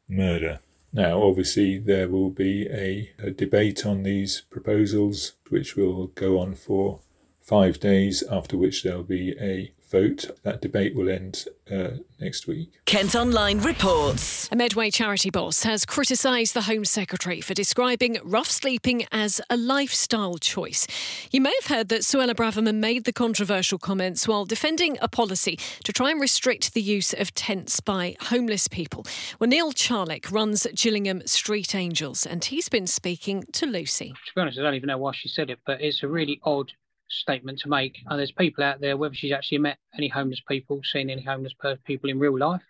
murder. 0.08 0.60
Now, 0.92 1.22
obviously, 1.22 1.78
there 1.78 2.08
will 2.08 2.28
be 2.28 2.68
a, 2.68 3.12
a, 3.18 3.30
debate 3.30 3.86
on 3.86 4.02
these 4.02 4.42
proposals, 4.50 5.32
which 5.48 5.74
will 5.74 6.08
go 6.08 6.38
on 6.38 6.54
for 6.54 7.00
five 7.40 7.80
days, 7.80 8.22
after 8.30 8.58
which 8.58 8.82
there'll 8.82 9.02
be 9.02 9.34
a 9.40 9.72
vote. 9.92 10.24
That 10.42 10.60
debate 10.60 10.96
will 10.96 11.08
end 11.08 11.44
uh, 11.70 11.98
next 12.18 12.46
week. 12.46 12.80
Kent 12.86 13.14
Online 13.14 13.60
reports. 13.60 14.48
A 14.50 14.56
Medway 14.56 14.90
charity 14.90 15.30
boss 15.30 15.62
has 15.62 15.84
criticised 15.84 16.54
the 16.54 16.62
Home 16.62 16.84
Secretary 16.84 17.40
for 17.40 17.54
describing 17.54 18.18
rough 18.24 18.50
sleeping 18.50 19.04
as 19.12 19.40
a 19.50 19.56
lifestyle 19.56 20.38
choice. 20.38 20.86
You 21.30 21.42
may 21.42 21.54
have 21.60 21.76
heard 21.76 21.88
that 21.90 22.00
Suella 22.00 22.34
Braverman 22.34 22.76
made 22.76 23.04
the 23.04 23.12
controversial 23.12 23.78
comments 23.78 24.26
while 24.26 24.44
defending 24.44 24.96
a 25.00 25.08
policy 25.08 25.58
to 25.84 25.92
try 25.92 26.10
and 26.10 26.20
restrict 26.20 26.74
the 26.74 26.82
use 26.82 27.12
of 27.12 27.34
tents 27.34 27.80
by 27.80 28.16
homeless 28.20 28.68
people. 28.68 29.04
Well, 29.38 29.48
Neil 29.48 29.72
Charlick 29.72 30.32
runs 30.32 30.66
Gillingham 30.74 31.26
Street 31.26 31.74
Angels, 31.74 32.24
and 32.24 32.42
he's 32.44 32.68
been 32.68 32.86
speaking 32.86 33.44
to 33.52 33.66
Lucy. 33.66 34.08
To 34.08 34.34
be 34.34 34.40
honest, 34.40 34.58
I 34.58 34.62
don't 34.62 34.74
even 34.74 34.88
know 34.88 34.98
why 34.98 35.12
she 35.14 35.28
said 35.28 35.50
it, 35.50 35.58
but 35.66 35.80
it's 35.82 36.02
a 36.02 36.08
really 36.08 36.40
odd 36.44 36.72
statement 37.12 37.58
to 37.60 37.68
make. 37.68 37.98
And 38.06 38.18
there's 38.18 38.32
people 38.32 38.64
out 38.64 38.80
there, 38.80 38.96
whether 38.96 39.14
she's 39.14 39.32
actually 39.32 39.58
met 39.58 39.78
any 39.96 40.08
homeless 40.08 40.40
people, 40.48 40.80
seen 40.84 41.10
any 41.10 41.22
homeless 41.22 41.54
people 41.84 42.10
in 42.10 42.18
real 42.18 42.38
life, 42.38 42.62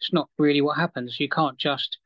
it's 0.00 0.12
not 0.12 0.28
really 0.38 0.60
what 0.60 0.76
happens. 0.76 1.20
You 1.20 1.28
can't 1.28 1.58
just, 1.58 1.98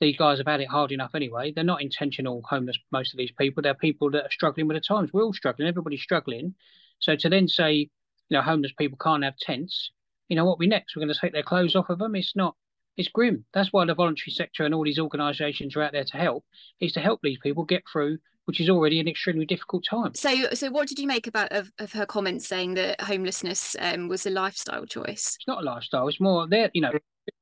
these 0.00 0.16
guys 0.16 0.38
have 0.38 0.46
had 0.46 0.60
it 0.60 0.68
hard 0.68 0.92
enough 0.92 1.14
anyway. 1.14 1.52
They're 1.52 1.64
not 1.64 1.82
intentional 1.82 2.42
homeless, 2.48 2.78
most 2.90 3.12
of 3.12 3.18
these 3.18 3.32
people. 3.32 3.62
They're 3.62 3.74
people 3.74 4.10
that 4.12 4.24
are 4.24 4.30
struggling 4.30 4.68
with 4.68 4.76
the 4.76 4.80
times. 4.80 5.10
We're 5.12 5.24
all 5.24 5.32
struggling, 5.32 5.68
everybody's 5.68 6.02
struggling. 6.02 6.54
So 6.98 7.16
to 7.16 7.28
then 7.28 7.48
say, 7.48 7.72
you 7.74 7.88
know, 8.30 8.42
homeless 8.42 8.72
people 8.78 8.98
can't 8.98 9.24
have 9.24 9.36
tents, 9.36 9.90
you 10.28 10.36
know, 10.36 10.44
what 10.44 10.58
we 10.58 10.66
next? 10.66 10.96
We're 10.96 11.02
going 11.02 11.12
to 11.12 11.20
take 11.20 11.32
their 11.32 11.42
clothes 11.42 11.76
off 11.76 11.90
of 11.90 11.98
them? 11.98 12.14
It's 12.14 12.34
not, 12.34 12.56
it's 12.96 13.08
grim. 13.08 13.44
That's 13.52 13.72
why 13.72 13.84
the 13.84 13.94
voluntary 13.94 14.32
sector 14.32 14.64
and 14.64 14.74
all 14.74 14.84
these 14.84 14.98
organisations 14.98 15.76
are 15.76 15.82
out 15.82 15.92
there 15.92 16.04
to 16.04 16.16
help, 16.16 16.44
is 16.80 16.92
to 16.92 17.00
help 17.00 17.20
these 17.22 17.38
people 17.42 17.64
get 17.64 17.82
through 17.90 18.18
which 18.46 18.60
is 18.60 18.68
already 18.68 18.98
an 19.00 19.08
extremely 19.08 19.46
difficult 19.46 19.84
time. 19.88 20.14
So, 20.14 20.48
so 20.54 20.70
what 20.70 20.88
did 20.88 20.98
you 20.98 21.06
make 21.06 21.26
about 21.26 21.52
of, 21.52 21.72
of 21.78 21.92
her 21.92 22.06
comments 22.06 22.46
saying 22.46 22.74
that 22.74 23.00
homelessness 23.00 23.76
um, 23.78 24.08
was 24.08 24.26
a 24.26 24.30
lifestyle 24.30 24.86
choice? 24.86 25.36
It's 25.36 25.48
not 25.48 25.62
a 25.62 25.64
lifestyle. 25.64 26.08
It's 26.08 26.20
more 26.20 26.48
they're 26.48 26.70
you 26.74 26.80
know 26.80 26.92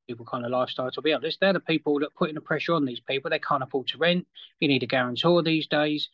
people 0.06 0.26
kind 0.26 0.44
of 0.44 0.50
lifestyle. 0.50 0.90
To 0.90 1.02
be 1.02 1.12
honest, 1.12 1.38
they're 1.40 1.52
the 1.52 1.60
people 1.60 1.98
that 2.00 2.14
putting 2.14 2.34
the 2.34 2.40
pressure 2.40 2.74
on 2.74 2.84
these 2.84 3.00
people. 3.00 3.30
They 3.30 3.38
can't 3.38 3.62
afford 3.62 3.88
to 3.88 3.98
rent. 3.98 4.26
You 4.60 4.68
need 4.68 4.82
a 4.82 4.86
guarantor 4.86 5.42
these 5.42 5.66
days. 5.66 6.08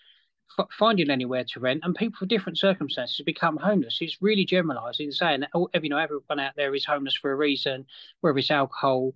F- 0.58 0.68
finding 0.78 1.10
anywhere 1.10 1.44
to 1.44 1.58
rent, 1.58 1.80
and 1.82 1.92
people 1.92 2.18
for 2.20 2.26
different 2.26 2.56
circumstances 2.56 3.20
become 3.26 3.56
homeless. 3.56 3.98
It's 4.00 4.22
really 4.22 4.44
generalising, 4.44 5.10
saying 5.10 5.40
that 5.40 5.50
you 5.82 5.88
know 5.88 5.98
everyone 5.98 6.38
out 6.38 6.52
there 6.56 6.72
is 6.74 6.84
homeless 6.84 7.16
for 7.16 7.32
a 7.32 7.36
reason, 7.36 7.84
whether 8.20 8.38
it's 8.38 8.52
alcohol, 8.52 9.12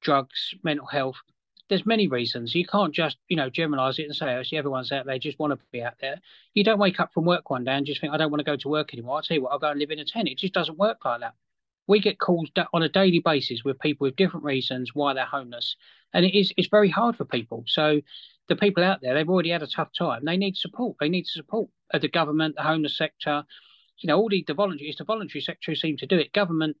drugs, 0.00 0.54
mental 0.62 0.86
health 0.86 1.16
there's 1.68 1.86
many 1.86 2.08
reasons. 2.08 2.54
You 2.54 2.66
can't 2.66 2.94
just, 2.94 3.16
you 3.28 3.36
know, 3.36 3.48
generalize 3.48 3.98
it 3.98 4.04
and 4.04 4.14
say, 4.14 4.34
oh, 4.34 4.42
see, 4.42 4.56
everyone's 4.56 4.92
out 4.92 5.06
there, 5.06 5.18
just 5.18 5.38
want 5.38 5.52
to 5.52 5.58
be 5.72 5.82
out 5.82 5.94
there. 6.00 6.20
You 6.52 6.64
don't 6.64 6.78
wake 6.78 7.00
up 7.00 7.12
from 7.12 7.24
work 7.24 7.50
one 7.50 7.64
day 7.64 7.72
and 7.72 7.86
just 7.86 8.00
think, 8.00 8.12
I 8.12 8.16
don't 8.16 8.30
want 8.30 8.40
to 8.40 8.44
go 8.44 8.56
to 8.56 8.68
work 8.68 8.92
anymore. 8.92 9.16
I'll 9.16 9.22
tell 9.22 9.36
you 9.36 9.42
what, 9.42 9.52
I'll 9.52 9.58
go 9.58 9.70
and 9.70 9.80
live 9.80 9.90
in 9.90 9.98
a 9.98 10.04
tent. 10.04 10.28
It 10.28 10.38
just 10.38 10.52
doesn't 10.52 10.78
work 10.78 11.04
like 11.04 11.20
that. 11.20 11.34
We 11.86 12.00
get 12.00 12.18
calls 12.18 12.50
on 12.72 12.82
a 12.82 12.88
daily 12.88 13.20
basis 13.20 13.62
with 13.64 13.78
people 13.78 14.06
with 14.06 14.16
different 14.16 14.44
reasons 14.44 14.94
why 14.94 15.14
they're 15.14 15.24
homeless. 15.26 15.76
And 16.12 16.24
it 16.24 16.36
is 16.38 16.52
it's 16.56 16.68
very 16.68 16.88
hard 16.88 17.16
for 17.16 17.24
people. 17.24 17.64
So 17.66 18.00
the 18.48 18.56
people 18.56 18.84
out 18.84 19.00
there, 19.02 19.14
they've 19.14 19.28
already 19.28 19.50
had 19.50 19.62
a 19.62 19.66
tough 19.66 19.90
time. 19.96 20.24
They 20.24 20.36
need 20.36 20.56
support. 20.56 20.96
They 21.00 21.08
need 21.08 21.26
support 21.26 21.68
of 21.92 22.00
the 22.00 22.08
government, 22.08 22.56
the 22.56 22.62
homeless 22.62 22.96
sector, 22.96 23.44
you 23.98 24.08
know, 24.08 24.18
all 24.18 24.28
the, 24.28 24.44
the 24.46 24.54
voluntary, 24.54 24.88
it's 24.88 24.98
the 24.98 25.04
voluntary 25.04 25.40
sector 25.40 25.70
who 25.70 25.76
seem 25.76 25.96
to 25.98 26.06
do 26.06 26.18
it. 26.18 26.32
Government, 26.32 26.76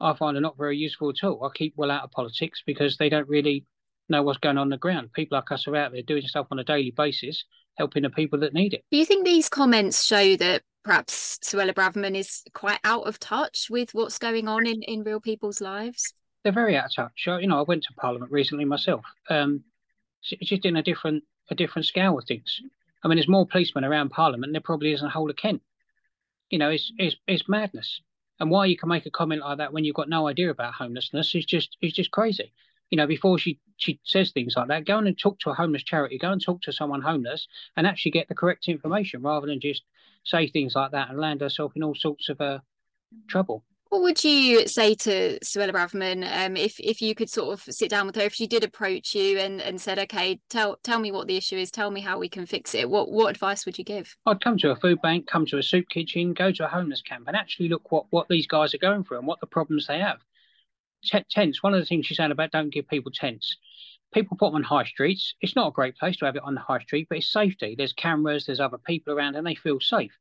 I 0.00 0.14
find 0.14 0.36
are 0.36 0.40
not 0.40 0.58
very 0.58 0.76
useful 0.76 1.10
at 1.10 1.24
all. 1.24 1.44
I 1.44 1.48
keep 1.54 1.74
well 1.76 1.90
out 1.90 2.04
of 2.04 2.10
politics 2.10 2.62
because 2.66 2.96
they 2.96 3.08
don't 3.08 3.28
really 3.28 3.64
know 4.08 4.22
what's 4.22 4.38
going 4.38 4.58
on, 4.58 4.62
on 4.62 4.68
the 4.70 4.76
ground. 4.76 5.12
People 5.12 5.36
like 5.36 5.50
us 5.52 5.66
are 5.66 5.76
out 5.76 5.92
there 5.92 6.02
doing 6.02 6.26
stuff 6.26 6.46
on 6.50 6.58
a 6.58 6.64
daily 6.64 6.92
basis, 6.96 7.44
helping 7.76 8.02
the 8.02 8.10
people 8.10 8.38
that 8.40 8.54
need 8.54 8.74
it. 8.74 8.84
Do 8.90 8.98
you 8.98 9.04
think 9.04 9.24
these 9.24 9.48
comments 9.48 10.04
show 10.04 10.36
that 10.36 10.62
perhaps 10.84 11.38
Suella 11.42 11.74
Braverman 11.74 12.16
is 12.16 12.42
quite 12.54 12.80
out 12.84 13.06
of 13.06 13.18
touch 13.18 13.68
with 13.70 13.94
what's 13.94 14.18
going 14.18 14.48
on 14.48 14.66
in, 14.66 14.82
in 14.82 15.02
real 15.02 15.20
people's 15.20 15.60
lives? 15.60 16.12
They're 16.42 16.52
very 16.52 16.76
out 16.76 16.86
of 16.86 16.94
touch. 16.94 17.26
You 17.26 17.48
know, 17.48 17.58
I 17.58 17.62
went 17.62 17.82
to 17.84 17.94
Parliament 17.94 18.30
recently 18.30 18.64
myself. 18.64 19.04
Um, 19.28 19.64
it's 20.30 20.50
just 20.50 20.64
in 20.64 20.76
a 20.76 20.82
different 20.82 21.24
a 21.50 21.54
different 21.54 21.86
scale 21.86 22.18
of 22.18 22.24
things. 22.26 22.60
I 23.04 23.08
mean, 23.08 23.16
there's 23.16 23.28
more 23.28 23.46
policemen 23.46 23.84
around 23.84 24.10
Parliament 24.10 24.48
than 24.48 24.52
there 24.52 24.60
probably 24.60 24.92
is 24.92 25.00
in 25.00 25.06
the 25.06 25.10
whole 25.10 25.30
of 25.30 25.36
Kent. 25.36 25.62
You 26.50 26.58
know, 26.58 26.70
it's 26.70 26.92
it's 26.98 27.16
it's 27.26 27.48
madness. 27.48 28.00
And 28.38 28.50
why 28.50 28.66
you 28.66 28.76
can 28.76 28.88
make 28.88 29.06
a 29.06 29.10
comment 29.10 29.40
like 29.40 29.58
that 29.58 29.72
when 29.72 29.84
you've 29.84 29.96
got 29.96 30.08
no 30.08 30.28
idea 30.28 30.50
about 30.50 30.74
homelessness 30.74 31.34
is 31.34 31.46
just 31.46 31.76
is 31.80 31.92
just 31.92 32.10
crazy 32.10 32.52
you 32.90 32.96
know, 32.96 33.06
before 33.06 33.38
she 33.38 33.58
she 33.78 34.00
says 34.04 34.30
things 34.30 34.54
like 34.56 34.68
that, 34.68 34.86
go 34.86 34.98
and 34.98 35.18
talk 35.18 35.38
to 35.40 35.50
a 35.50 35.54
homeless 35.54 35.82
charity, 35.82 36.18
go 36.18 36.32
and 36.32 36.42
talk 36.42 36.62
to 36.62 36.72
someone 36.72 37.02
homeless, 37.02 37.46
and 37.76 37.86
actually 37.86 38.12
get 38.12 38.28
the 38.28 38.34
correct 38.34 38.68
information 38.68 39.22
rather 39.22 39.46
than 39.46 39.60
just 39.60 39.82
say 40.24 40.48
things 40.48 40.74
like 40.74 40.92
that 40.92 41.10
and 41.10 41.18
land 41.18 41.40
herself 41.40 41.72
in 41.76 41.82
all 41.82 41.94
sorts 41.94 42.28
of 42.28 42.40
uh, 42.40 42.58
trouble. 43.28 43.62
What 43.88 44.02
would 44.02 44.24
you 44.24 44.66
say 44.66 44.96
to 44.96 45.38
Suella 45.44 45.70
Braverman 45.70 46.26
um, 46.44 46.56
if 46.56 46.80
if 46.80 47.00
you 47.00 47.14
could 47.14 47.30
sort 47.30 47.52
of 47.52 47.72
sit 47.72 47.88
down 47.88 48.06
with 48.06 48.16
her, 48.16 48.22
if 48.22 48.34
she 48.34 48.48
did 48.48 48.64
approach 48.64 49.14
you 49.14 49.38
and, 49.38 49.60
and 49.62 49.80
said, 49.80 49.98
okay, 50.00 50.40
tell 50.50 50.78
tell 50.82 50.98
me 50.98 51.12
what 51.12 51.28
the 51.28 51.36
issue 51.36 51.56
is, 51.56 51.70
tell 51.70 51.92
me 51.92 52.00
how 52.00 52.18
we 52.18 52.28
can 52.28 52.46
fix 52.46 52.74
it. 52.74 52.90
What 52.90 53.12
what 53.12 53.30
advice 53.30 53.64
would 53.64 53.78
you 53.78 53.84
give? 53.84 54.16
I'd 54.26 54.40
come 54.40 54.58
to 54.58 54.70
a 54.70 54.76
food 54.76 55.00
bank, 55.02 55.28
come 55.28 55.46
to 55.46 55.58
a 55.58 55.62
soup 55.62 55.88
kitchen, 55.88 56.34
go 56.34 56.50
to 56.50 56.64
a 56.64 56.68
homeless 56.68 57.00
camp, 57.00 57.28
and 57.28 57.36
actually 57.36 57.68
look 57.68 57.92
what 57.92 58.06
what 58.10 58.28
these 58.28 58.46
guys 58.48 58.74
are 58.74 58.78
going 58.78 59.04
through 59.04 59.18
and 59.18 59.26
what 59.26 59.40
the 59.40 59.46
problems 59.46 59.86
they 59.86 60.00
have 60.00 60.18
tents. 61.02 61.62
One 61.62 61.74
of 61.74 61.80
the 61.80 61.86
things 61.86 62.06
she's 62.06 62.16
saying 62.16 62.30
about 62.30 62.52
don't 62.52 62.72
give 62.72 62.88
people 62.88 63.12
tents. 63.12 63.56
People 64.12 64.36
put 64.36 64.46
them 64.46 64.56
on 64.56 64.62
high 64.62 64.84
streets. 64.84 65.34
It's 65.40 65.56
not 65.56 65.68
a 65.68 65.72
great 65.72 65.96
place 65.96 66.16
to 66.18 66.26
have 66.26 66.36
it 66.36 66.42
on 66.42 66.54
the 66.54 66.60
high 66.60 66.78
street, 66.78 67.06
but 67.08 67.18
it's 67.18 67.32
safety. 67.32 67.74
There's 67.76 67.92
cameras, 67.92 68.46
there's 68.46 68.60
other 68.60 68.78
people 68.78 69.12
around, 69.12 69.36
and 69.36 69.46
they 69.46 69.54
feel 69.54 69.80
safe. 69.80 70.12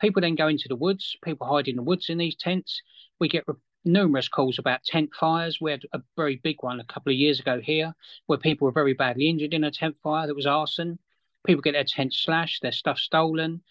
People 0.00 0.20
then 0.20 0.34
go 0.34 0.48
into 0.48 0.68
the 0.68 0.76
woods. 0.76 1.16
People 1.24 1.46
hide 1.46 1.68
in 1.68 1.76
the 1.76 1.82
woods 1.82 2.10
in 2.10 2.18
these 2.18 2.36
tents. 2.36 2.82
We 3.18 3.28
get 3.28 3.44
re- 3.46 3.54
numerous 3.84 4.28
calls 4.28 4.58
about 4.58 4.84
tent 4.84 5.10
fires. 5.18 5.60
We 5.60 5.70
had 5.70 5.84
a 5.92 6.02
very 6.16 6.36
big 6.36 6.62
one 6.62 6.80
a 6.80 6.84
couple 6.84 7.12
of 7.12 7.18
years 7.18 7.40
ago 7.40 7.60
here, 7.60 7.94
where 8.26 8.38
people 8.38 8.66
were 8.66 8.72
very 8.72 8.94
badly 8.94 9.28
injured 9.28 9.54
in 9.54 9.64
a 9.64 9.70
tent 9.70 9.96
fire 10.02 10.26
that 10.26 10.36
was 10.36 10.46
arson. 10.46 10.98
People 11.46 11.62
get 11.62 11.72
their 11.72 11.84
tents 11.84 12.18
slashed, 12.18 12.62
their 12.62 12.72
stuff 12.72 12.98
stolen. 12.98 13.62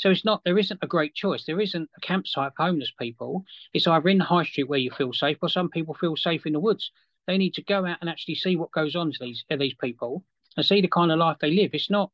So 0.00 0.10
it's 0.10 0.24
not 0.24 0.42
there 0.44 0.58
isn't 0.58 0.82
a 0.82 0.86
great 0.86 1.14
choice. 1.14 1.44
There 1.44 1.60
isn't 1.60 1.90
a 1.94 2.00
campsite 2.00 2.52
for 2.56 2.64
homeless 2.64 2.90
people. 2.98 3.44
It's 3.74 3.86
either 3.86 4.08
in 4.08 4.16
the 4.16 4.24
high 4.24 4.44
street 4.44 4.66
where 4.68 4.78
you 4.78 4.90
feel 4.90 5.12
safe, 5.12 5.36
or 5.42 5.50
some 5.50 5.68
people 5.68 5.92
feel 5.92 6.16
safe 6.16 6.46
in 6.46 6.54
the 6.54 6.58
woods. 6.60 6.90
They 7.26 7.36
need 7.36 7.52
to 7.54 7.62
go 7.62 7.84
out 7.84 7.98
and 8.00 8.08
actually 8.08 8.36
see 8.36 8.56
what 8.56 8.72
goes 8.72 8.96
on 8.96 9.12
to 9.12 9.18
these 9.20 9.44
to 9.50 9.58
these 9.58 9.74
people 9.74 10.24
and 10.56 10.64
see 10.64 10.80
the 10.80 10.88
kind 10.88 11.12
of 11.12 11.18
life 11.18 11.36
they 11.38 11.50
live. 11.50 11.72
It's 11.74 11.90
not 11.90 12.10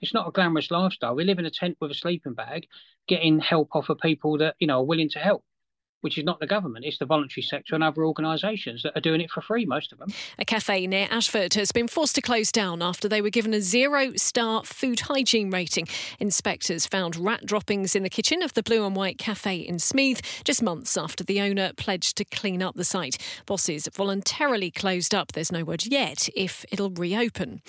it's 0.00 0.14
not 0.14 0.26
a 0.26 0.30
glamorous 0.30 0.70
lifestyle. 0.70 1.14
We 1.14 1.24
live 1.24 1.38
in 1.38 1.44
a 1.44 1.50
tent 1.50 1.76
with 1.78 1.90
a 1.90 1.94
sleeping 1.94 2.32
bag, 2.32 2.68
getting 3.06 3.38
help 3.38 3.68
off 3.76 3.90
of 3.90 3.98
people 3.98 4.38
that 4.38 4.56
you 4.58 4.66
know 4.66 4.80
are 4.80 4.86
willing 4.86 5.10
to 5.10 5.18
help 5.18 5.44
which 6.00 6.18
is 6.18 6.24
not 6.24 6.40
the 6.40 6.46
government, 6.46 6.84
it's 6.84 6.98
the 6.98 7.06
voluntary 7.06 7.42
sector 7.42 7.74
and 7.74 7.82
other 7.82 8.04
organisations 8.04 8.82
that 8.82 8.96
are 8.96 9.00
doing 9.00 9.20
it 9.20 9.30
for 9.30 9.40
free, 9.40 9.64
most 9.64 9.92
of 9.92 9.98
them. 9.98 10.08
A 10.38 10.44
cafe 10.44 10.86
near 10.86 11.08
Ashford 11.10 11.54
has 11.54 11.72
been 11.72 11.88
forced 11.88 12.14
to 12.16 12.22
close 12.22 12.52
down 12.52 12.82
after 12.82 13.08
they 13.08 13.20
were 13.20 13.30
given 13.30 13.54
a 13.54 13.60
zero 13.60 14.12
star 14.16 14.64
food 14.64 15.00
hygiene 15.00 15.50
rating. 15.50 15.88
Inspectors 16.18 16.86
found 16.86 17.16
rat 17.16 17.46
droppings 17.46 17.96
in 17.96 18.02
the 18.02 18.10
kitchen 18.10 18.42
of 18.42 18.54
the 18.54 18.62
Blue 18.62 18.86
and 18.86 18.94
White 18.94 19.18
Cafe 19.18 19.56
in 19.56 19.76
Smeeth 19.76 20.44
just 20.44 20.62
months 20.62 20.96
after 20.96 21.24
the 21.24 21.40
owner 21.40 21.72
pledged 21.76 22.16
to 22.18 22.24
clean 22.24 22.62
up 22.62 22.74
the 22.74 22.84
site. 22.84 23.18
Bosses 23.46 23.88
voluntarily 23.92 24.70
closed 24.70 25.14
up. 25.14 25.32
There's 25.32 25.52
no 25.52 25.64
word 25.64 25.86
yet 25.86 26.28
if 26.36 26.64
it'll 26.70 26.90
reopen. 26.90 27.62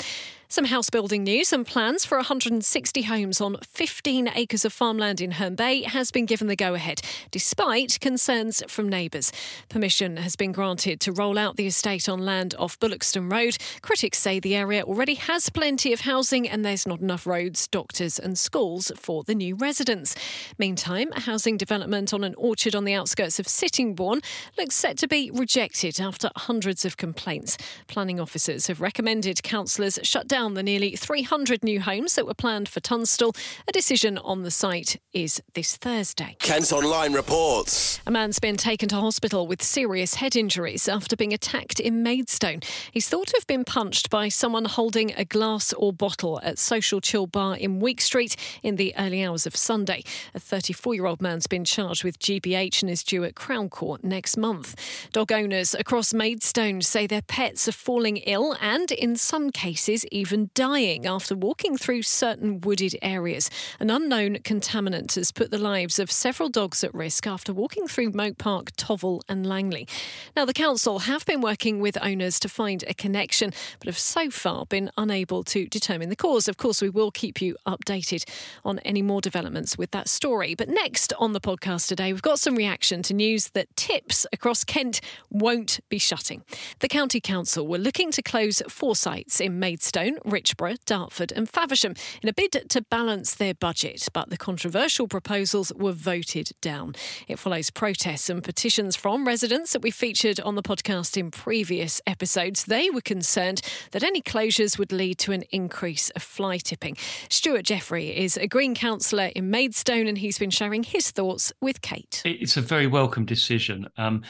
Some 0.50 0.64
house 0.64 0.90
building 0.90 1.26
news 1.26 1.52
and 1.52 1.68
plans 1.68 2.06
for 2.06 2.18
160 2.18 3.02
homes 3.02 3.42
on 3.42 3.58
15 3.64 4.30
acres 4.34 4.64
of 4.64 4.72
farmland 4.72 5.20
in 5.20 5.32
Herne 5.32 5.56
Bay 5.56 5.82
has 5.82 6.10
been 6.10 6.26
given 6.26 6.48
the 6.48 6.56
go 6.56 6.74
ahead, 6.74 7.02
despite 7.32 8.00
concerns 8.00 8.64
from 8.70 8.88
neighbours. 8.88 9.34
Permission 9.68 10.16
has 10.16 10.38
been 10.38 10.54
granted 10.54 11.02
to 11.02 11.12
roll 11.12 11.38
out 11.38 11.58
the 11.58 11.68
estate 11.68 12.08
on 12.08 12.22
land 12.22 12.56
off 12.58 12.80
Bullockstone 12.80 13.30
Road. 13.30 13.58
Critics 13.82 14.20
say 14.20 14.40
the 14.40 14.56
area 14.56 14.84
already 14.84 15.16
has 15.16 15.50
plenty 15.50 15.92
of 15.92 16.02
housing 16.02 16.48
and 16.48 16.64
there's 16.64 16.88
not 16.88 17.02
enough 17.02 17.28
roads, 17.28 17.68
doctors, 17.68 18.18
and 18.18 18.40
schools 18.40 18.90
for 18.96 19.24
the 19.24 19.36
new 19.36 19.54
residents. 19.54 20.16
Meantime, 20.58 21.12
a 21.12 21.20
housing 21.20 21.58
development 21.58 22.14
on 22.14 22.24
an 22.24 22.34
orchard 22.38 22.74
on 22.74 22.86
the 22.86 22.94
outskirts 22.94 23.38
of 23.38 23.48
Sittingbourne 23.50 24.22
looks 24.58 24.76
set 24.76 24.98
to 25.00 25.10
be 25.10 25.30
rejected 25.30 26.00
after 26.00 26.32
hundreds 26.38 26.86
of 26.86 26.96
complaints. 26.96 27.58
Planning 27.88 28.22
officers 28.22 28.68
have 28.68 28.80
recommended 28.80 29.44
councillors 29.44 30.00
shut 30.04 30.26
down 30.26 30.37
down 30.38 30.54
the 30.54 30.62
nearly 30.62 30.96
300 30.96 31.64
new 31.64 31.82
homes 31.82 32.14
that 32.14 32.28
were 32.28 32.34
planned 32.36 32.70
for 32.70 32.80
Tunstall. 32.80 33.34
A 33.68 33.72
decision 33.72 34.20
on 34.20 34.44
the 34.44 34.52
site 34.52 35.02
is 35.12 35.42
this 35.56 35.76
Thursday. 35.76 36.38
Kent 36.40 36.72
Online 36.72 37.12
reports. 37.12 38.00
A 38.06 38.12
man's 38.12 38.38
been 38.38 38.56
taken 38.56 38.88
to 38.90 38.98
hospital 38.98 39.48
with 39.48 39.64
serious 39.64 40.14
head 40.14 40.36
injuries 40.36 40.88
after 40.88 41.16
being 41.16 41.34
attacked 41.34 41.80
in 41.80 42.04
Maidstone. 42.04 42.60
He's 42.92 43.10
thought 43.10 43.30
to 43.30 43.38
have 43.38 43.48
been 43.48 43.64
punched 43.64 44.12
by 44.12 44.30
someone 44.30 44.66
holding 44.66 45.12
a 45.16 45.26
glass 45.26 45.74
or 45.74 45.92
bottle 45.92 46.40
at 46.44 46.60
Social 46.60 47.02
Chill 47.02 47.26
Bar 47.26 47.58
in 47.58 47.80
Week 47.80 48.00
Street 48.00 48.36
in 48.62 48.76
the 48.76 48.94
early 48.96 49.24
hours 49.24 49.48
of 49.48 49.56
Sunday. 49.56 50.04
A 50.36 50.40
34 50.40 50.94
year 50.94 51.08
old 51.08 51.20
man's 51.20 51.48
been 51.48 51.66
charged 51.66 52.04
with 52.04 52.20
GBH 52.20 52.84
and 52.84 52.92
is 52.92 53.04
due 53.04 53.24
at 53.24 53.34
Crown 53.34 53.70
Court 53.70 54.04
next 54.04 54.38
month. 54.38 54.76
Dog 55.12 55.32
owners 55.32 55.74
across 55.74 56.14
Maidstone 56.14 56.84
say 56.84 57.08
their 57.08 57.24
pets 57.24 57.68
are 57.68 57.72
falling 57.72 58.18
ill 58.18 58.56
and, 58.62 58.92
in 58.92 59.16
some 59.16 59.50
cases, 59.50 60.06
even 60.12 60.27
even 60.28 60.50
dying 60.56 61.06
after 61.06 61.34
walking 61.34 61.78
through 61.78 62.02
certain 62.02 62.60
wooded 62.60 62.94
areas. 63.02 63.50
An 63.80 63.90
unknown 63.90 64.36
contaminant 64.40 65.16
has 65.16 65.32
put 65.32 65.52
the 65.52 65.58
lives 65.58 66.00
of 66.00 66.12
several 66.12 66.50
dogs 66.50 66.84
at 66.84 66.94
risk 66.94 67.26
after 67.26 67.54
walking 67.54 67.88
through 67.88 68.12
Mote 68.12 68.38
Park, 68.38 68.74
Tovil, 68.76 69.22
and 69.30 69.46
Langley. 69.46 69.88
Now, 70.36 70.44
the 70.44 70.52
council 70.52 71.00
have 71.00 71.26
been 71.26 71.40
working 71.40 71.80
with 71.80 71.98
owners 72.04 72.42
to 72.42 72.50
find 72.50 72.84
a 72.90 72.94
connection, 72.94 73.54
but 73.80 73.88
have 73.88 73.98
so 73.98 74.30
far 74.30 74.66
been 74.66 74.92
unable 74.98 75.46
to 75.46 75.66
determine 75.68 76.10
the 76.10 76.18
cause. 76.18 76.50
Of 76.50 76.58
course, 76.58 76.82
we 76.82 76.90
will 76.90 77.10
keep 77.10 77.42
you 77.42 77.56
updated 77.66 78.26
on 78.66 78.80
any 78.80 79.02
more 79.02 79.22
developments 79.22 79.78
with 79.78 79.92
that 79.92 80.10
story. 80.10 80.56
But 80.56 80.68
next 80.68 81.14
on 81.20 81.32
the 81.32 81.40
podcast 81.40 81.88
today, 81.88 82.12
we've 82.12 82.22
got 82.22 82.40
some 82.40 82.56
reaction 82.56 83.02
to 83.04 83.14
news 83.14 83.52
that 83.52 83.74
tips 83.78 84.28
across 84.34 84.66
Kent 84.66 85.00
won't 85.30 85.80
be 85.88 86.00
shutting. 86.00 86.44
The 86.80 86.90
County 86.90 87.22
Council 87.22 87.66
were 87.66 87.78
looking 87.78 88.12
to 88.12 88.22
close 88.22 88.62
four 88.68 88.98
sites 88.98 89.40
in 89.40 89.58
Maidstone, 89.58 90.17
Richborough, 90.26 90.78
Dartford, 90.86 91.32
and 91.32 91.50
Faversham 91.50 91.96
in 92.22 92.30
a 92.30 92.34
bid 92.34 92.70
to 92.70 92.82
balance 92.82 93.36
their 93.36 93.54
budget, 93.54 94.08
but 94.14 94.30
the 94.30 94.38
controversial 94.38 95.08
proposals 95.08 95.72
were 95.76 95.92
voted 95.92 96.52
down. 96.62 96.96
It 97.28 97.40
follows 97.40 97.70
protests 97.70 98.30
and 98.30 98.44
petitions 98.44 98.96
from 98.96 99.28
residents 99.28 99.74
that 99.74 99.82
we 99.82 99.92
featured 99.92 100.40
on 100.40 100.56
the 100.56 100.64
podcast 100.64 101.18
in 101.18 101.32
previous 101.32 102.02
episodes. 102.06 102.66
They 102.66 102.90
were 102.90 103.02
concerned 103.02 103.62
that 103.92 104.04
any 104.04 104.22
closures 104.22 104.78
would 104.78 104.92
lead 104.92 105.18
to 105.20 105.32
an 105.32 105.44
increase 105.52 106.10
of 106.12 106.24
fly 106.24 106.58
tipping. 106.58 106.98
Stuart 107.30 107.64
Jeffrey 107.64 108.16
is 108.16 108.38
a 108.38 108.48
Green 108.48 108.76
councillor 108.76 109.32
in 109.36 109.50
Maidstone 109.50 110.08
and 110.08 110.18
he's 110.18 110.40
been 110.40 110.50
sharing 110.50 110.84
his 110.84 111.12
thoughts 111.12 111.52
with 111.62 111.82
Kate. 111.82 112.22
It's 112.26 112.58
a 112.58 112.62
very 112.62 112.88
welcome 112.88 113.26
decision. 113.26 113.88
Um, 113.98 114.24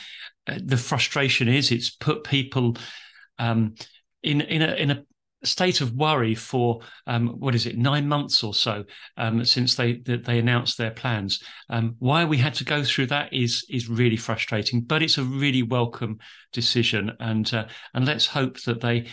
uh, 0.47 0.59
the 0.63 0.77
frustration 0.77 1.47
is 1.47 1.71
it's 1.71 1.89
put 1.89 2.23
people 2.23 2.77
um, 3.39 3.75
in 4.23 4.41
in 4.41 4.61
a 4.61 4.73
in 4.75 4.91
a 4.91 5.03
state 5.43 5.81
of 5.81 5.93
worry 5.93 6.35
for 6.35 6.81
um, 7.05 7.27
what 7.39 7.55
is 7.55 7.65
it 7.65 7.77
nine 7.77 8.07
months 8.07 8.43
or 8.43 8.53
so 8.53 8.83
um, 9.17 9.45
since 9.45 9.75
they 9.75 9.93
they 9.93 10.39
announced 10.39 10.77
their 10.77 10.91
plans. 10.91 11.41
Um, 11.69 11.95
why 11.99 12.25
we 12.25 12.37
had 12.37 12.53
to 12.55 12.63
go 12.63 12.83
through 12.83 13.07
that 13.07 13.31
is 13.33 13.65
is 13.69 13.89
really 13.89 14.17
frustrating, 14.17 14.81
but 14.81 15.03
it's 15.03 15.17
a 15.17 15.23
really 15.23 15.63
welcome 15.63 16.17
decision, 16.53 17.11
and 17.19 17.51
uh, 17.53 17.67
and 17.93 18.05
let's 18.05 18.27
hope 18.27 18.61
that 18.63 18.81
they 18.81 19.07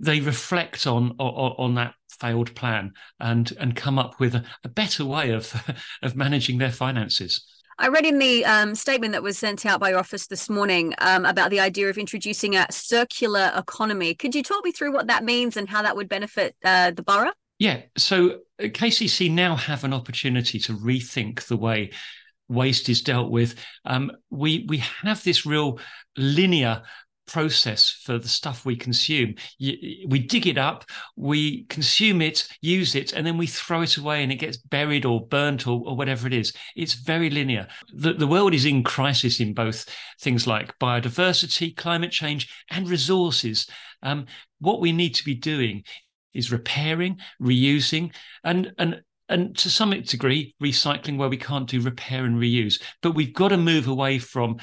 they 0.00 0.20
reflect 0.20 0.86
on 0.86 1.12
on, 1.18 1.54
on 1.58 1.74
that 1.74 1.94
failed 2.08 2.54
plan 2.54 2.92
and 3.20 3.52
and 3.60 3.76
come 3.76 3.98
up 3.98 4.18
with 4.18 4.34
a, 4.34 4.44
a 4.64 4.68
better 4.68 5.04
way 5.04 5.30
of 5.30 5.52
of 6.02 6.16
managing 6.16 6.58
their 6.58 6.72
finances. 6.72 7.44
I 7.78 7.88
read 7.88 8.06
in 8.06 8.18
the 8.18 8.44
um, 8.46 8.74
statement 8.74 9.12
that 9.12 9.22
was 9.22 9.36
sent 9.36 9.66
out 9.66 9.80
by 9.80 9.90
your 9.90 9.98
office 9.98 10.26
this 10.28 10.48
morning 10.48 10.94
um, 10.98 11.26
about 11.26 11.50
the 11.50 11.60
idea 11.60 11.90
of 11.90 11.98
introducing 11.98 12.56
a 12.56 12.66
circular 12.70 13.52
economy. 13.54 14.14
Could 14.14 14.34
you 14.34 14.42
talk 14.42 14.64
me 14.64 14.72
through 14.72 14.94
what 14.94 15.08
that 15.08 15.24
means 15.24 15.58
and 15.58 15.68
how 15.68 15.82
that 15.82 15.94
would 15.94 16.08
benefit 16.08 16.56
uh, 16.64 16.92
the 16.92 17.02
borough? 17.02 17.32
Yeah, 17.58 17.82
so 17.98 18.38
uh, 18.58 18.64
KCC 18.64 19.30
now 19.30 19.56
have 19.56 19.84
an 19.84 19.92
opportunity 19.92 20.58
to 20.60 20.72
rethink 20.72 21.46
the 21.48 21.56
way 21.58 21.90
waste 22.48 22.88
is 22.88 23.02
dealt 23.02 23.30
with. 23.30 23.56
Um, 23.84 24.10
we 24.30 24.64
we 24.68 24.78
have 25.02 25.22
this 25.22 25.44
real 25.44 25.78
linear 26.16 26.82
process 27.26 27.90
for 27.90 28.18
the 28.18 28.28
stuff 28.28 28.64
we 28.64 28.76
consume. 28.76 29.34
We 29.58 30.18
dig 30.18 30.46
it 30.46 30.58
up, 30.58 30.84
we 31.16 31.64
consume 31.64 32.22
it, 32.22 32.48
use 32.60 32.94
it, 32.94 33.12
and 33.12 33.26
then 33.26 33.36
we 33.38 33.46
throw 33.46 33.82
it 33.82 33.96
away 33.96 34.22
and 34.22 34.32
it 34.32 34.36
gets 34.36 34.56
buried 34.56 35.04
or 35.04 35.26
burnt 35.26 35.66
or, 35.66 35.82
or 35.84 35.96
whatever 35.96 36.26
it 36.26 36.32
is. 36.32 36.52
It's 36.74 36.94
very 36.94 37.30
linear. 37.30 37.66
The, 37.92 38.14
the 38.14 38.26
world 38.26 38.54
is 38.54 38.64
in 38.64 38.82
crisis 38.82 39.40
in 39.40 39.54
both 39.54 39.86
things 40.20 40.46
like 40.46 40.78
biodiversity, 40.78 41.76
climate 41.76 42.12
change, 42.12 42.48
and 42.70 42.88
resources. 42.88 43.68
Um, 44.02 44.26
what 44.60 44.80
we 44.80 44.92
need 44.92 45.14
to 45.16 45.24
be 45.24 45.34
doing 45.34 45.84
is 46.34 46.52
repairing, 46.52 47.18
reusing, 47.40 48.14
and 48.44 48.72
and 48.78 49.00
and 49.28 49.56
to 49.58 49.68
some 49.68 49.90
degree 50.02 50.54
recycling 50.62 51.18
where 51.18 51.28
we 51.28 51.36
can't 51.36 51.68
do 51.68 51.80
repair 51.80 52.24
and 52.24 52.36
reuse. 52.36 52.80
But 53.02 53.12
we've 53.12 53.34
got 53.34 53.48
to 53.48 53.56
move 53.56 53.88
away 53.88 54.18
from 54.18 54.58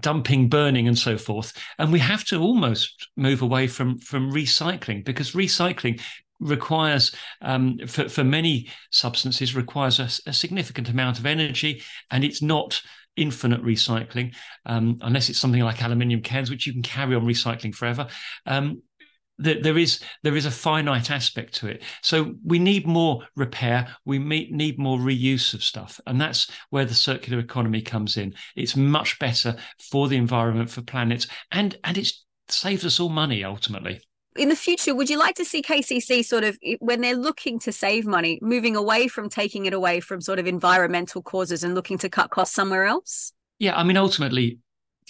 dumping, 0.00 0.48
burning, 0.48 0.88
and 0.88 0.98
so 0.98 1.16
forth. 1.16 1.52
And 1.78 1.92
we 1.92 1.98
have 1.98 2.24
to 2.26 2.40
almost 2.40 3.08
move 3.16 3.42
away 3.42 3.66
from 3.66 3.98
from 3.98 4.30
recycling 4.30 5.04
because 5.04 5.32
recycling 5.32 6.00
requires 6.40 7.14
um, 7.42 7.78
for, 7.86 8.08
for 8.08 8.24
many 8.24 8.68
substances 8.90 9.54
requires 9.54 10.00
a, 10.00 10.30
a, 10.30 10.32
significant 10.32 10.88
amount 10.88 11.18
of 11.18 11.26
energy 11.26 11.82
and 12.10 12.24
it's 12.24 12.40
not 12.40 12.80
infinite 13.14 13.62
recycling 13.62 14.34
um, 14.64 14.96
unless 15.02 15.28
it's 15.28 15.38
something 15.38 15.60
like 15.60 15.82
aluminium 15.82 16.22
cans 16.22 16.50
which 16.50 16.66
you 16.66 16.72
can 16.72 16.80
carry 16.80 17.14
on 17.14 17.26
recycling 17.26 17.74
forever 17.74 18.06
um, 18.46 18.80
there 19.40 19.78
is 19.78 20.00
there 20.22 20.36
is 20.36 20.46
a 20.46 20.50
finite 20.50 21.10
aspect 21.10 21.54
to 21.54 21.68
it. 21.68 21.82
So 22.02 22.34
we 22.44 22.58
need 22.58 22.86
more 22.86 23.22
repair. 23.36 23.96
We 24.04 24.18
need 24.18 24.78
more 24.78 24.98
reuse 24.98 25.54
of 25.54 25.64
stuff, 25.64 26.00
and 26.06 26.20
that's 26.20 26.50
where 26.70 26.84
the 26.84 26.94
circular 26.94 27.38
economy 27.38 27.82
comes 27.82 28.16
in. 28.16 28.34
It's 28.56 28.76
much 28.76 29.18
better 29.18 29.56
for 29.90 30.08
the 30.08 30.16
environment, 30.16 30.70
for 30.70 30.82
planets, 30.82 31.26
and 31.50 31.76
and 31.84 31.96
it 31.98 32.12
saves 32.48 32.84
us 32.84 33.00
all 33.00 33.08
money 33.08 33.44
ultimately. 33.44 34.00
In 34.36 34.48
the 34.48 34.56
future, 34.56 34.94
would 34.94 35.10
you 35.10 35.18
like 35.18 35.34
to 35.36 35.44
see 35.44 35.60
KCC 35.60 36.24
sort 36.24 36.44
of 36.44 36.56
when 36.78 37.00
they're 37.00 37.16
looking 37.16 37.58
to 37.60 37.72
save 37.72 38.06
money, 38.06 38.38
moving 38.40 38.76
away 38.76 39.08
from 39.08 39.28
taking 39.28 39.66
it 39.66 39.72
away 39.72 39.98
from 39.98 40.20
sort 40.20 40.38
of 40.38 40.46
environmental 40.46 41.20
causes 41.20 41.64
and 41.64 41.74
looking 41.74 41.98
to 41.98 42.08
cut 42.08 42.30
costs 42.30 42.54
somewhere 42.54 42.84
else? 42.84 43.32
Yeah, 43.58 43.76
I 43.76 43.82
mean, 43.82 43.96
ultimately, 43.96 44.58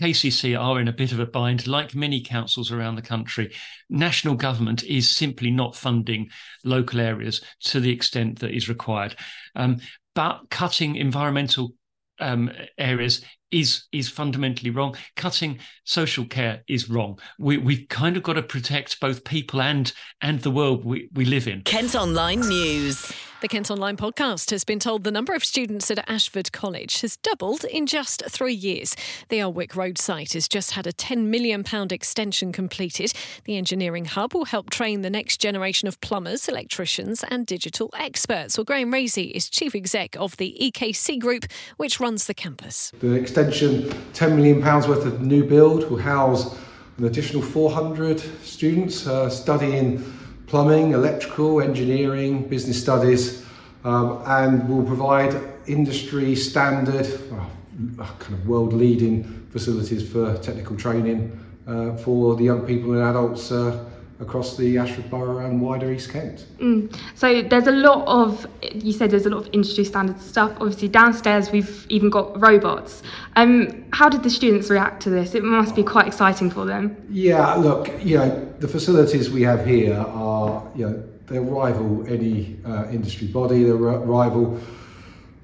KCC 0.01 0.59
are 0.59 0.81
in 0.81 0.89
a 0.89 0.93
bit 0.93 1.13
of 1.13 1.21
a 1.21 1.27
bind, 1.27 1.67
like 1.67 1.95
many 1.95 2.23
councils 2.23 2.73
around 2.73 2.97
the 2.97 3.03
country. 3.03 3.53
National 3.91 4.35
government 4.35 4.83
is 4.85 5.11
simply 5.11 5.51
not 5.51 5.77
funding 5.77 6.31
local 6.65 7.01
areas 7.01 7.43
to 7.65 7.81
the 7.81 7.93
extent 7.93 8.39
that 8.39 8.55
is 8.55 8.69
required. 8.69 9.15
Um, 9.55 9.77
but 10.15 10.41
cutting 10.51 10.97
environmental 10.97 11.75
um, 12.19 12.51
areas 12.79 13.23
is 13.51 13.85
is 13.93 14.09
fundamentally 14.09 14.71
wrong. 14.71 14.97
Cutting 15.17 15.59
social 15.85 16.25
care 16.25 16.63
is 16.67 16.89
wrong. 16.89 17.19
We 17.39 17.59
we've 17.59 17.87
kind 17.89 18.17
of 18.17 18.23
got 18.23 18.35
to 18.35 18.43
protect 18.43 19.01
both 19.01 19.25
people 19.25 19.61
and 19.61 19.93
and 20.23 20.41
the 20.41 20.51
world 20.51 20.85
we, 20.85 21.11
we 21.13 21.27
live 21.27 21.47
in. 21.47 21.63
Kent 21.63 21.95
Online 21.95 22.41
News. 22.41 23.13
The 23.41 23.49
Kent 23.49 23.71
Online 23.71 23.97
podcast 23.97 24.51
has 24.51 24.65
been 24.65 24.79
told 24.79 25.03
the 25.03 25.11
number 25.11 25.33
of 25.33 25.43
students 25.43 25.91
at 25.91 26.07
Ashford 26.07 26.53
College 26.53 27.01
has 27.01 27.17
doubled 27.17 27.65
in 27.65 27.87
just 27.87 28.23
three 28.29 28.53
years. 28.53 28.95
The 29.31 29.39
Elwick 29.39 29.75
Road 29.75 29.97
site 29.97 30.35
has 30.35 30.47
just 30.47 30.73
had 30.73 30.87
a 30.87 30.93
£10 30.93 31.29
million 31.29 31.65
extension 31.91 32.53
completed. 32.53 33.15
The 33.47 33.57
engineering 33.57 34.05
hub 34.05 34.35
will 34.35 34.45
help 34.45 34.69
train 34.69 35.01
the 35.01 35.09
next 35.09 35.41
generation 35.41 35.89
of 35.89 35.99
plumbers, 36.03 36.51
electricians, 36.51 37.25
and 37.31 37.47
digital 37.47 37.89
experts. 37.99 38.59
Well, 38.59 38.67
Graham 38.67 38.93
Razey 38.93 39.31
is 39.31 39.49
chief 39.49 39.75
exec 39.75 40.17
of 40.17 40.37
the 40.37 40.55
EKC 40.61 41.19
Group, 41.19 41.47
which 41.79 41.99
runs 41.99 42.27
the 42.27 42.35
campus. 42.35 42.93
The 43.01 43.15
extension, 43.15 43.85
£10 44.13 44.37
million 44.37 44.61
worth 44.61 45.07
of 45.07 45.23
new 45.23 45.45
build, 45.45 45.91
will 45.91 45.97
house 45.97 46.59
an 46.99 47.07
additional 47.07 47.41
400 47.41 48.21
students 48.45 49.07
uh, 49.07 49.31
studying 49.31 50.05
plumbing, 50.51 50.91
electrical, 50.93 51.61
engineering, 51.61 52.43
business 52.49 52.83
studies, 52.83 53.47
um, 53.85 54.21
and 54.27 54.69
will 54.69 54.85
provide 54.85 55.33
industry 55.69 56.35
standard, 56.35 57.07
uh, 57.33 58.05
kind 58.19 58.35
of 58.35 58.49
world 58.49 58.73
leading 58.73 59.23
facilities 59.53 60.11
for 60.11 60.37
technical 60.39 60.77
training 60.77 61.31
uh, 61.69 61.97
for 61.99 62.35
the 62.35 62.43
young 62.43 62.67
people 62.67 62.93
and 62.95 63.03
adults 63.03 63.53
uh, 63.53 63.85
across 64.21 64.57
the 64.57 64.77
Ashford 64.77 65.11
Borough 65.11 65.45
and 65.47 65.61
wider 65.61 65.91
East 65.91 66.11
Kent. 66.11 66.45
Mm. 66.59 66.95
So 67.15 67.43
there's 67.43 67.67
a 67.67 67.73
lot 67.73 68.07
of, 68.07 68.47
you 68.75 68.93
said 68.93 69.11
there's 69.11 69.27
a 69.27 69.31
lot 69.31 69.47
of 69.47 69.49
industry 69.53 69.85
standard 69.85 70.21
stuff. 70.21 70.53
Obviously 70.61 70.89
downstairs 70.89 71.51
we've 71.51 71.87
even 71.89 72.11
got 72.11 72.39
robots. 72.41 73.03
Um, 73.37 73.85
how 73.93 74.09
did 74.09 74.23
the 74.23 74.31
students 74.31 74.69
react 74.69 75.03
to 75.05 75.11
this? 75.11 75.35
It 75.35 75.43
must 75.43 75.75
be 75.75 75.83
quite 75.83 76.07
exciting 76.07 76.51
for 76.51 76.65
them. 76.67 76.97
Yeah, 77.11 77.55
look, 77.55 77.91
you 78.05 78.19
know, 78.19 78.55
the 78.59 78.69
facilities 78.69 79.31
we 79.31 79.43
have 79.43 79.65
here 79.65 79.97
are, 79.97 80.63
you 80.77 80.87
know, 80.87 81.03
they 81.27 81.39
rival 81.39 82.05
any 82.09 82.59
uh, 82.67 82.89
industry 82.91 83.29
body, 83.29 83.63
they 83.63 83.71
rival, 83.71 84.61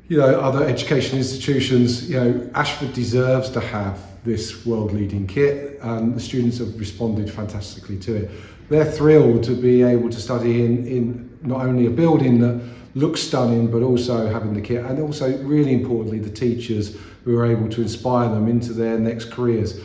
you 0.09 0.19
know, 0.19 0.41
other 0.41 0.65
education 0.65 1.19
institutions. 1.19 2.09
You 2.09 2.21
know, 2.21 2.51
Ashford 2.55 2.93
deserves 2.93 3.51
to 3.51 3.61
have 3.61 4.01
this 4.25 4.67
world 4.67 4.93
leading 4.93 5.27
kit 5.27 5.79
and 5.83 6.15
the 6.15 6.21
students 6.21 6.59
have 6.59 6.79
responded 6.81 7.31
fantastically 7.31 7.97
to 7.97 8.17
it 8.17 8.31
they're 8.69 8.91
thrilled 8.91 9.45
to 9.45 9.55
be 9.55 9.83
able 9.83 10.11
to 10.11 10.21
study 10.21 10.65
in, 10.65 10.87
in 10.87 11.39
not 11.43 11.65
only 11.65 11.87
a 11.87 11.91
building 11.91 12.41
that 12.41 12.61
looks 12.95 13.21
stunning, 13.21 13.71
but 13.71 13.83
also 13.83 14.27
having 14.29 14.55
the 14.55 14.61
kit, 14.61 14.85
and 14.85 14.99
also 15.01 15.37
really 15.43 15.73
importantly, 15.73 16.19
the 16.19 16.31
teachers 16.31 16.97
who 17.25 17.39
are 17.39 17.47
able 17.47 17.69
to 17.69 17.83
inspire 17.83 18.29
them 18.29 18.49
into 18.49 18.73
their 18.73 18.99
next 18.99 19.31
careers. 19.31 19.81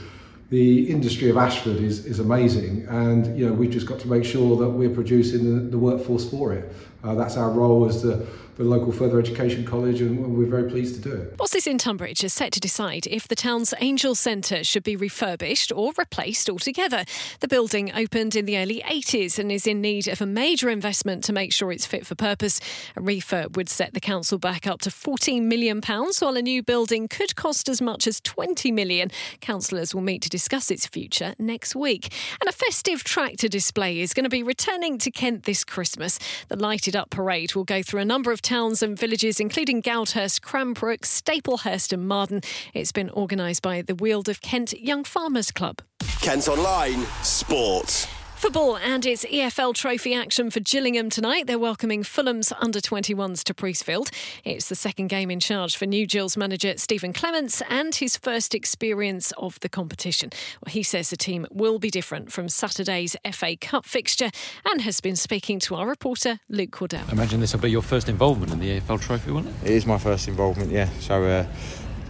The 0.50 0.90
industry 0.90 1.30
of 1.30 1.38
Ashford 1.38 1.78
is, 1.78 2.06
is 2.06 2.20
amazing, 2.20 2.86
and 2.90 3.38
you 3.38 3.46
know 3.46 3.54
we've 3.54 3.72
just 3.72 3.86
got 3.86 4.00
to 4.00 4.08
make 4.08 4.26
sure 4.26 4.58
that 4.58 4.70
we're 4.70 4.90
producing 4.90 5.56
the, 5.56 5.62
the 5.72 5.78
workforce 5.78 6.30
for 6.30 6.54
it. 6.54 6.74
Uh, 7.04 7.16
that's 7.16 7.38
our 7.38 7.50
role 7.50 7.88
as 7.88 8.02
the 8.02 8.28
the 8.62 8.64
local 8.64 8.92
further 8.92 9.20
education 9.20 9.66
college, 9.66 10.02
and 10.02 10.38
we're 10.38 10.46
very 10.46 10.70
pleased 10.70 11.02
to 11.02 11.10
do 11.10 11.16
it. 11.16 11.38
Bosses 11.38 11.66
in 11.66 11.78
Tonbridge 11.78 12.24
are 12.24 12.30
set 12.30 12.52
to 12.54 12.60
decide 12.60 13.08
if 13.08 13.28
the 13.28 13.36
town's 13.36 13.74
Angel 13.80 14.14
Centre 14.14 14.64
should 14.64 14.84
be 14.84 14.96
refurbished 14.96 15.72
or 15.72 15.94
replaced 15.98 16.50
altogether. 16.50 17.06
The 17.40 17.48
building 17.48 17.92
opened 17.96 18.36
in 18.36 18.46
the 18.46 18.58
early 18.58 18.84
80s 18.86 19.40
and 19.40 19.52
is 19.52 19.66
in 19.66 19.82
need 19.82 20.08
of 20.08 20.22
a 20.22 20.26
major 20.26 20.70
investment 20.70 21.24
to 21.24 21.34
make 21.34 21.52
sure 21.52 21.72
it's 21.72 21.88
fit 21.88 22.06
for 22.06 22.16
purpose. 22.16 22.60
A 22.96 23.02
refurb 23.02 23.56
would 23.56 23.70
set 23.70 23.94
the 23.94 24.00
council 24.00 24.38
back 24.38 24.68
up 24.68 24.82
to 24.82 24.90
£14 24.90 25.44
million, 25.44 25.82
while 25.82 26.38
a 26.38 26.42
new 26.42 26.62
building 26.62 27.08
could 27.08 27.36
cost 27.36 27.68
as 27.68 27.82
much 27.82 28.06
as 28.06 28.22
£20 28.22 28.72
million. 28.74 29.10
Councillors 29.40 29.96
will 29.96 30.02
meet 30.02 30.22
to 30.22 30.30
discuss 30.30 30.70
its 30.70 30.86
future 30.86 31.34
next 31.40 31.76
week. 31.76 32.14
And 32.40 32.50
a 32.50 32.54
festive 32.54 33.04
tractor 33.04 33.48
display 33.48 34.02
is 34.02 34.14
going 34.14 34.26
to 34.26 34.30
be 34.30 34.44
returning 34.44 34.98
to 35.00 35.10
Kent 35.10 35.44
this 35.44 35.64
Christmas. 35.64 36.20
The 36.50 36.58
lighted 36.58 36.90
up 36.95 37.10
parade 37.10 37.56
will 37.56 37.63
go 37.63 37.82
through 37.82 38.01
a 38.01 38.06
number 38.06 38.32
of 38.32 38.41
towns 38.41 38.82
and 38.82 38.97
villages, 38.97 39.39
including 39.39 39.82
Goudhurst, 39.82 40.41
Cranbrook, 40.41 41.01
Staplehurst, 41.01 41.93
and 41.93 42.08
Marden. 42.08 42.41
It's 42.73 42.91
been 42.91 43.10
organised 43.10 43.62
by 43.62 43.82
the 43.82 43.95
Weald 43.95 44.30
of 44.30 44.41
Kent 44.41 44.73
Young 44.80 45.04
Farmers 45.04 45.51
Club. 45.51 45.82
Kent 46.21 46.47
Online 46.47 47.06
Sport. 47.23 48.08
Football 48.41 48.77
and 48.77 49.06
its 49.06 49.23
EFL 49.25 49.75
trophy 49.75 50.15
action 50.15 50.49
for 50.49 50.62
Gillingham 50.62 51.12
tonight. 51.12 51.45
They're 51.45 51.60
welcoming 51.60 52.01
Fulham's 52.01 52.51
under 52.60 52.80
21s 52.80 53.43
to 53.43 53.54
Priestfield. 53.54 54.10
It's 54.43 54.67
the 54.67 54.73
second 54.73 55.10
game 55.10 55.30
in 55.30 55.39
charge 55.39 55.77
for 55.77 55.86
New 55.86 56.08
Gills 56.08 56.36
manager 56.36 56.73
Stephen 56.77 57.13
Clemence 57.13 57.62
and 57.69 57.93
his 57.93 58.17
first 58.17 58.56
experience 58.56 59.32
of 59.38 59.60
the 59.60 59.69
competition. 59.69 60.32
Well, 60.65 60.73
he 60.73 60.82
says 60.82 61.12
the 61.12 61.17
team 61.17 61.45
will 61.51 61.77
be 61.77 61.91
different 61.91 62.32
from 62.32 62.49
Saturday's 62.49 63.15
FA 63.32 63.56
Cup 63.56 63.86
fixture 63.86 64.32
and 64.65 64.82
has 64.82 65.01
been 65.01 65.15
speaking 65.15 65.60
to 65.60 65.75
our 65.75 65.86
reporter 65.86 66.39
Luke 66.49 66.71
Cawdell. 66.71 67.06
I 67.10 67.12
imagine 67.12 67.41
this 67.41 67.54
will 67.54 67.62
be 67.62 67.69
your 67.69 67.84
first 67.84 68.10
involvement 68.10 68.51
in 68.51 68.60
the 68.60 68.80
EFL 68.80 68.99
trophy, 68.99 69.30
won't 69.30 69.49
it? 69.49 69.54
It 69.65 69.71
is 69.73 69.86
my 69.86 69.99
first 69.99 70.27
involvement, 70.27 70.71
yeah. 70.71 70.89
So, 70.99 71.23
uh, 71.23 71.45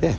yeah, 0.01 0.15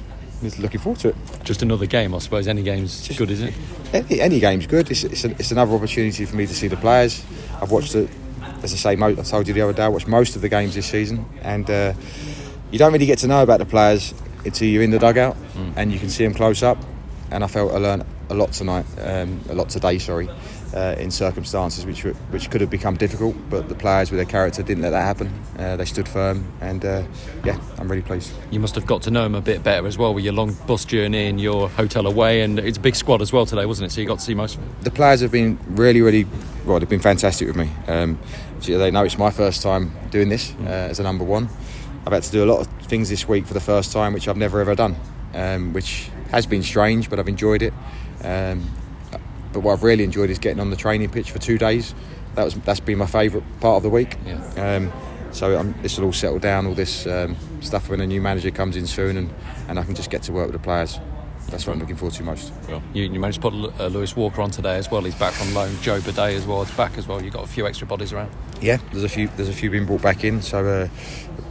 looking 0.59 0.81
forward 0.81 1.01
to 1.01 1.09
it. 1.11 1.17
Just 1.45 1.63
another 1.63 1.87
game, 1.87 2.15
I 2.15 2.19
suppose. 2.19 2.49
Any 2.49 2.63
game's 2.63 3.07
Just, 3.07 3.19
good, 3.19 3.31
isn't 3.31 3.49
it? 3.49 3.55
Any, 3.93 4.21
any 4.21 4.41
game's 4.41 4.67
good. 4.67 4.91
It's, 4.91 5.05
it's, 5.05 5.25
a, 5.25 5.31
it's, 5.31 5.51
another 5.51 5.75
opportunity 5.75 6.25
for 6.25 6.37
me 6.37 6.47
to 6.47 6.55
see 6.55 6.69
the 6.69 6.77
players. 6.77 7.25
I've 7.61 7.71
watched 7.71 7.95
it, 7.95 8.11
as 8.63 8.73
I 8.73 8.97
say, 8.97 9.03
I 9.03 9.15
told 9.15 9.49
you 9.49 9.55
the 9.55 9.61
other 9.63 9.73
day, 9.73 9.85
I 9.85 9.89
watched 9.89 10.09
most 10.09 10.37
of 10.37 10.43
the 10.43 10.49
games 10.49 10.75
this 10.75 10.87
season, 10.87 11.25
and 11.43 11.69
uh, 11.71 11.93
you 12.71 12.79
don't 12.79 12.93
really 12.93 13.07
get 13.07 13.19
to 13.19 13.27
know 13.27 13.43
about 13.43 13.59
the 13.59 13.67
players 13.67 14.15
until 14.45 14.69
you're 14.69 14.83
in 14.83 14.91
the 14.91 14.99
dugout 14.99 15.37
mm. 15.55 15.73
and 15.77 15.93
you 15.93 15.99
can 15.99 16.09
see 16.09 16.25
them 16.25 16.35
close 16.35 16.63
up. 16.63 16.79
And 17.31 17.45
I 17.45 17.47
felt 17.47 17.73
I 17.73 17.79
learned 17.79 18.05
a 18.29 18.35
lot 18.35 18.53
tonight, 18.53 18.87
um, 18.99 19.41
a 19.49 19.55
lot 19.55 19.69
today, 19.69 19.99
sorry 19.99 20.29
uh, 20.75 20.97
in 20.99 21.11
circumstances 21.11 21.85
which 21.85 22.05
were, 22.05 22.13
which 22.31 22.51
could 22.51 22.61
have 22.61 22.71
become 22.71 22.97
difficult. 22.97 23.37
But 23.51 23.69
the 23.69 23.75
players 23.75 24.11
with 24.11 24.19
their 24.19 24.27
character 24.27 24.63
didn't 24.63 24.83
let 24.83 24.91
that 24.91 25.03
happen. 25.03 25.33
Uh, 25.59 25.77
they 25.77 25.85
stood 25.85 26.09
firm, 26.09 26.47
and 26.61 26.85
uh, 26.85 27.03
yeah, 27.45 27.59
I'm 27.79 27.89
really 27.91 28.03
pleased. 28.03 28.33
You 28.51 28.61
must 28.61 28.75
have 28.75 28.87
got 28.87 29.03
to 29.03 29.11
know 29.11 29.23
them 29.23 29.35
a 29.35 29.41
bit 29.41 29.63
better 29.63 29.87
as 29.87 29.99
well 29.99 30.15
with 30.15 30.25
your 30.25 30.33
long 30.33 30.55
bus 30.67 30.85
journey 30.85 31.27
and 31.27 31.41
your 31.41 31.69
hotel 31.69 32.07
away, 32.07 32.43
and 32.43 32.59
it's 32.59 32.79
a 32.79 32.81
big 32.81 32.97
squad 32.97 33.23
as 33.23 33.33
well 33.33 33.47
today, 33.47 33.67
wasn't 33.67 33.91
it? 33.91 33.95
So 33.95 34.01
you 34.01 34.07
got 34.07 34.19
to 34.19 34.25
see 34.25 34.35
most 34.35 34.57
of 34.57 34.61
them. 34.63 34.75
The 34.83 34.91
players 34.91 35.21
have 35.21 35.33
been 35.33 35.59
really, 35.67 36.01
really 36.01 36.27
well. 36.65 36.79
They've 36.79 36.89
been 36.89 37.01
fantastic 37.01 37.47
with 37.49 37.57
me. 37.57 37.71
Um, 37.87 38.19
they 38.61 38.91
know 38.91 39.05
it's 39.05 39.19
my 39.19 39.31
first 39.31 39.63
time 39.63 39.93
doing 40.11 40.29
this 40.29 40.55
uh, 40.65 40.89
as 40.91 41.01
a 41.01 41.03
number 41.03 41.25
one. 41.25 41.49
I've 42.07 42.13
had 42.13 42.23
to 42.25 42.33
do 42.33 42.45
a 42.45 42.47
lot 42.47 42.61
of 42.61 42.67
things 42.87 43.09
this 43.09 43.29
week 43.29 43.47
for 43.47 43.55
the 43.55 43.61
first 43.61 43.93
time, 43.93 44.13
which 44.13 44.29
I've 44.29 44.37
never 44.37 44.61
ever 44.61 44.75
done, 44.75 44.97
um, 45.35 45.73
which 45.73 46.11
has 46.31 46.47
been 46.47 46.63
strange, 46.63 47.11
but 47.11 47.19
I've 47.19 47.29
enjoyed 47.29 47.63
it. 47.63 47.73
Um, 48.25 48.69
but 49.53 49.61
what 49.61 49.73
I've 49.73 49.83
really 49.83 50.05
enjoyed 50.05 50.31
is 50.31 50.39
getting 50.39 50.61
on 50.61 50.71
the 50.71 50.77
training 50.77 51.11
pitch 51.11 51.31
for 51.31 51.39
two 51.39 51.59
days. 51.59 51.95
That 52.35 52.45
was 52.45 52.55
that's 52.55 52.81
been 52.81 52.99
my 52.99 53.07
favourite 53.07 53.47
part 53.61 53.77
of 53.77 53.83
the 53.83 53.91
week. 53.91 54.17
Yeah. 54.27 54.77
Um, 54.77 54.93
so 55.33 55.59
um, 55.59 55.75
this 55.83 55.99
will 55.99 56.07
all 56.07 56.13
settle 56.13 56.39
down, 56.39 56.67
all 56.67 56.75
this 56.75 57.07
um, 57.07 57.37
stuff 57.61 57.89
when 57.89 58.01
a 58.01 58.07
new 58.07 58.21
manager 58.21 58.51
comes 58.51 58.77
in 58.77 58.87
soon, 58.87 59.17
and, 59.17 59.31
and 59.69 59.79
I 59.79 59.85
can 59.85 59.95
just 59.95 60.11
get 60.11 60.23
to 60.25 60.33
work 60.33 60.47
with 60.47 60.61
the 60.61 60.63
players. 60.63 60.99
That's 61.49 61.67
what 61.67 61.75
I'm 61.75 61.81
looking 61.81 61.97
forward 61.97 62.15
to 62.15 62.23
most. 62.23 62.53
Well, 62.69 62.83
you, 62.95 63.05
you 63.05 63.21
managed 63.21 63.43
to 63.43 63.51
put 63.51 63.81
uh, 63.81 63.87
Lewis 63.89 64.17
Walker 64.17 64.41
on 64.41 64.51
today 64.51 64.77
as 64.77 64.91
well. 64.91 65.03
He's 65.03 65.15
back 65.15 65.35
from 65.35 65.53
loan. 65.55 65.77
Joe 65.83 66.01
Gbode 66.01 66.35
as 66.35 66.47
well. 66.47 66.63
It's 66.63 66.75
back 66.77 66.97
as 66.97 67.07
well. 67.07 67.23
You've 67.23 67.35
got 67.35 67.45
a 67.45 67.49
few 67.49 67.67
extra 67.67 67.87
bodies 67.87 68.13
around. 68.13 68.31
Yeah, 68.61 68.79
there's 68.93 69.05
a 69.05 69.09
few. 69.09 69.29
There's 69.29 69.49
a 69.49 69.53
few 69.53 69.71
being 69.71 69.87
brought 69.87 70.03
back 70.03 70.25
in. 70.25 70.41
So 70.41 70.65
uh, 70.65 70.89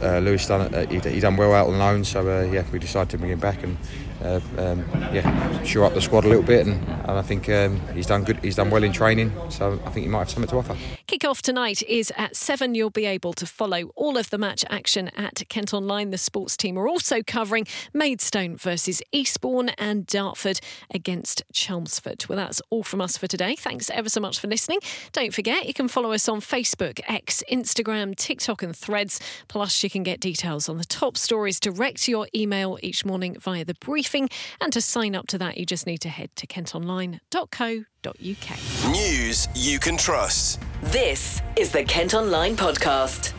uh, 0.04 0.18
Lewis 0.18 0.46
done 0.46 0.74
uh, 0.74 0.86
he, 0.86 0.98
he, 0.98 1.20
done 1.20 1.36
well 1.36 1.52
out 1.52 1.68
on 1.68 1.78
loan. 1.78 2.04
So 2.04 2.28
uh, 2.28 2.50
yeah, 2.50 2.64
we 2.72 2.78
decided 2.78 3.10
to 3.10 3.18
bring 3.18 3.30
him 3.30 3.38
back 3.38 3.62
and 3.62 3.76
uh, 4.24 4.40
um, 4.58 4.84
yeah, 5.12 5.62
shore 5.64 5.84
up 5.84 5.94
the 5.94 6.00
squad 6.00 6.24
a 6.24 6.28
little 6.28 6.44
bit, 6.44 6.66
and, 6.66 6.76
and 6.88 7.10
I 7.10 7.22
think 7.22 7.48
um, 7.48 7.80
he's 7.88 8.06
done 8.06 8.24
good. 8.24 8.38
He's 8.38 8.56
done 8.56 8.70
well 8.70 8.84
in 8.84 8.92
training, 8.92 9.32
so 9.50 9.80
I 9.84 9.90
think 9.90 10.04
he 10.04 10.08
might 10.08 10.20
have 10.20 10.30
something 10.30 10.50
to 10.50 10.58
offer. 10.58 10.76
Kick-off 11.06 11.42
tonight 11.42 11.82
is 11.82 12.12
at 12.16 12.36
seven. 12.36 12.74
You'll 12.74 12.90
be 12.90 13.04
able 13.04 13.32
to 13.34 13.46
follow 13.46 13.90
all 13.96 14.16
of 14.16 14.30
the 14.30 14.38
match 14.38 14.64
action 14.70 15.08
at 15.16 15.42
Kent 15.48 15.74
Online. 15.74 16.10
The 16.10 16.18
sports 16.18 16.56
team 16.56 16.78
are 16.78 16.88
also 16.88 17.22
covering 17.26 17.66
Maidstone 17.92 18.56
versus 18.56 19.02
Eastbourne 19.12 19.70
and 19.82 20.06
Dartford 20.06 20.60
against 20.94 21.42
Chelmsford. 21.52 22.24
Well, 22.28 22.36
that's 22.36 22.62
all 22.70 22.84
from 22.84 23.00
us 23.00 23.16
for 23.16 23.26
today. 23.26 23.56
Thanks 23.56 23.90
ever 23.90 24.08
so 24.08 24.20
much 24.20 24.38
for 24.38 24.46
listening. 24.46 24.78
Don't 25.10 25.34
forget 25.34 25.66
you 25.66 25.74
can 25.74 25.88
follow 25.88 26.12
us 26.12 26.28
on 26.28 26.40
Facebook, 26.40 27.00
X, 27.08 27.42
Instagram, 27.50 28.14
TikTok, 28.14 28.62
and 28.62 28.76
Threads. 28.76 29.20
Plus, 29.48 29.82
you 29.82 29.90
can 29.90 30.04
get 30.04 30.20
details 30.20 30.68
on 30.68 30.78
the 30.78 30.84
top 30.84 31.16
stories 31.16 31.58
direct 31.58 32.04
to 32.04 32.12
your 32.12 32.28
email 32.34 32.78
each 32.80 33.04
morning 33.04 33.36
via 33.40 33.64
the 33.64 33.74
briefing. 33.74 34.28
And 34.60 34.72
to 34.72 34.80
sign 34.80 35.16
up 35.16 35.26
to 35.28 35.38
that, 35.38 35.58
you 35.58 35.66
just 35.66 35.86
need 35.86 36.00
to 36.02 36.08
head 36.08 36.30
to 36.36 36.46
kentonline.co.uk. 36.46 38.92
News 38.92 39.48
you 39.56 39.78
can 39.80 39.96
trust. 39.96 40.60
This 40.82 41.42
is 41.56 41.72
the 41.72 41.82
Kent 41.82 42.14
Online 42.14 42.56
Podcast. 42.56 43.32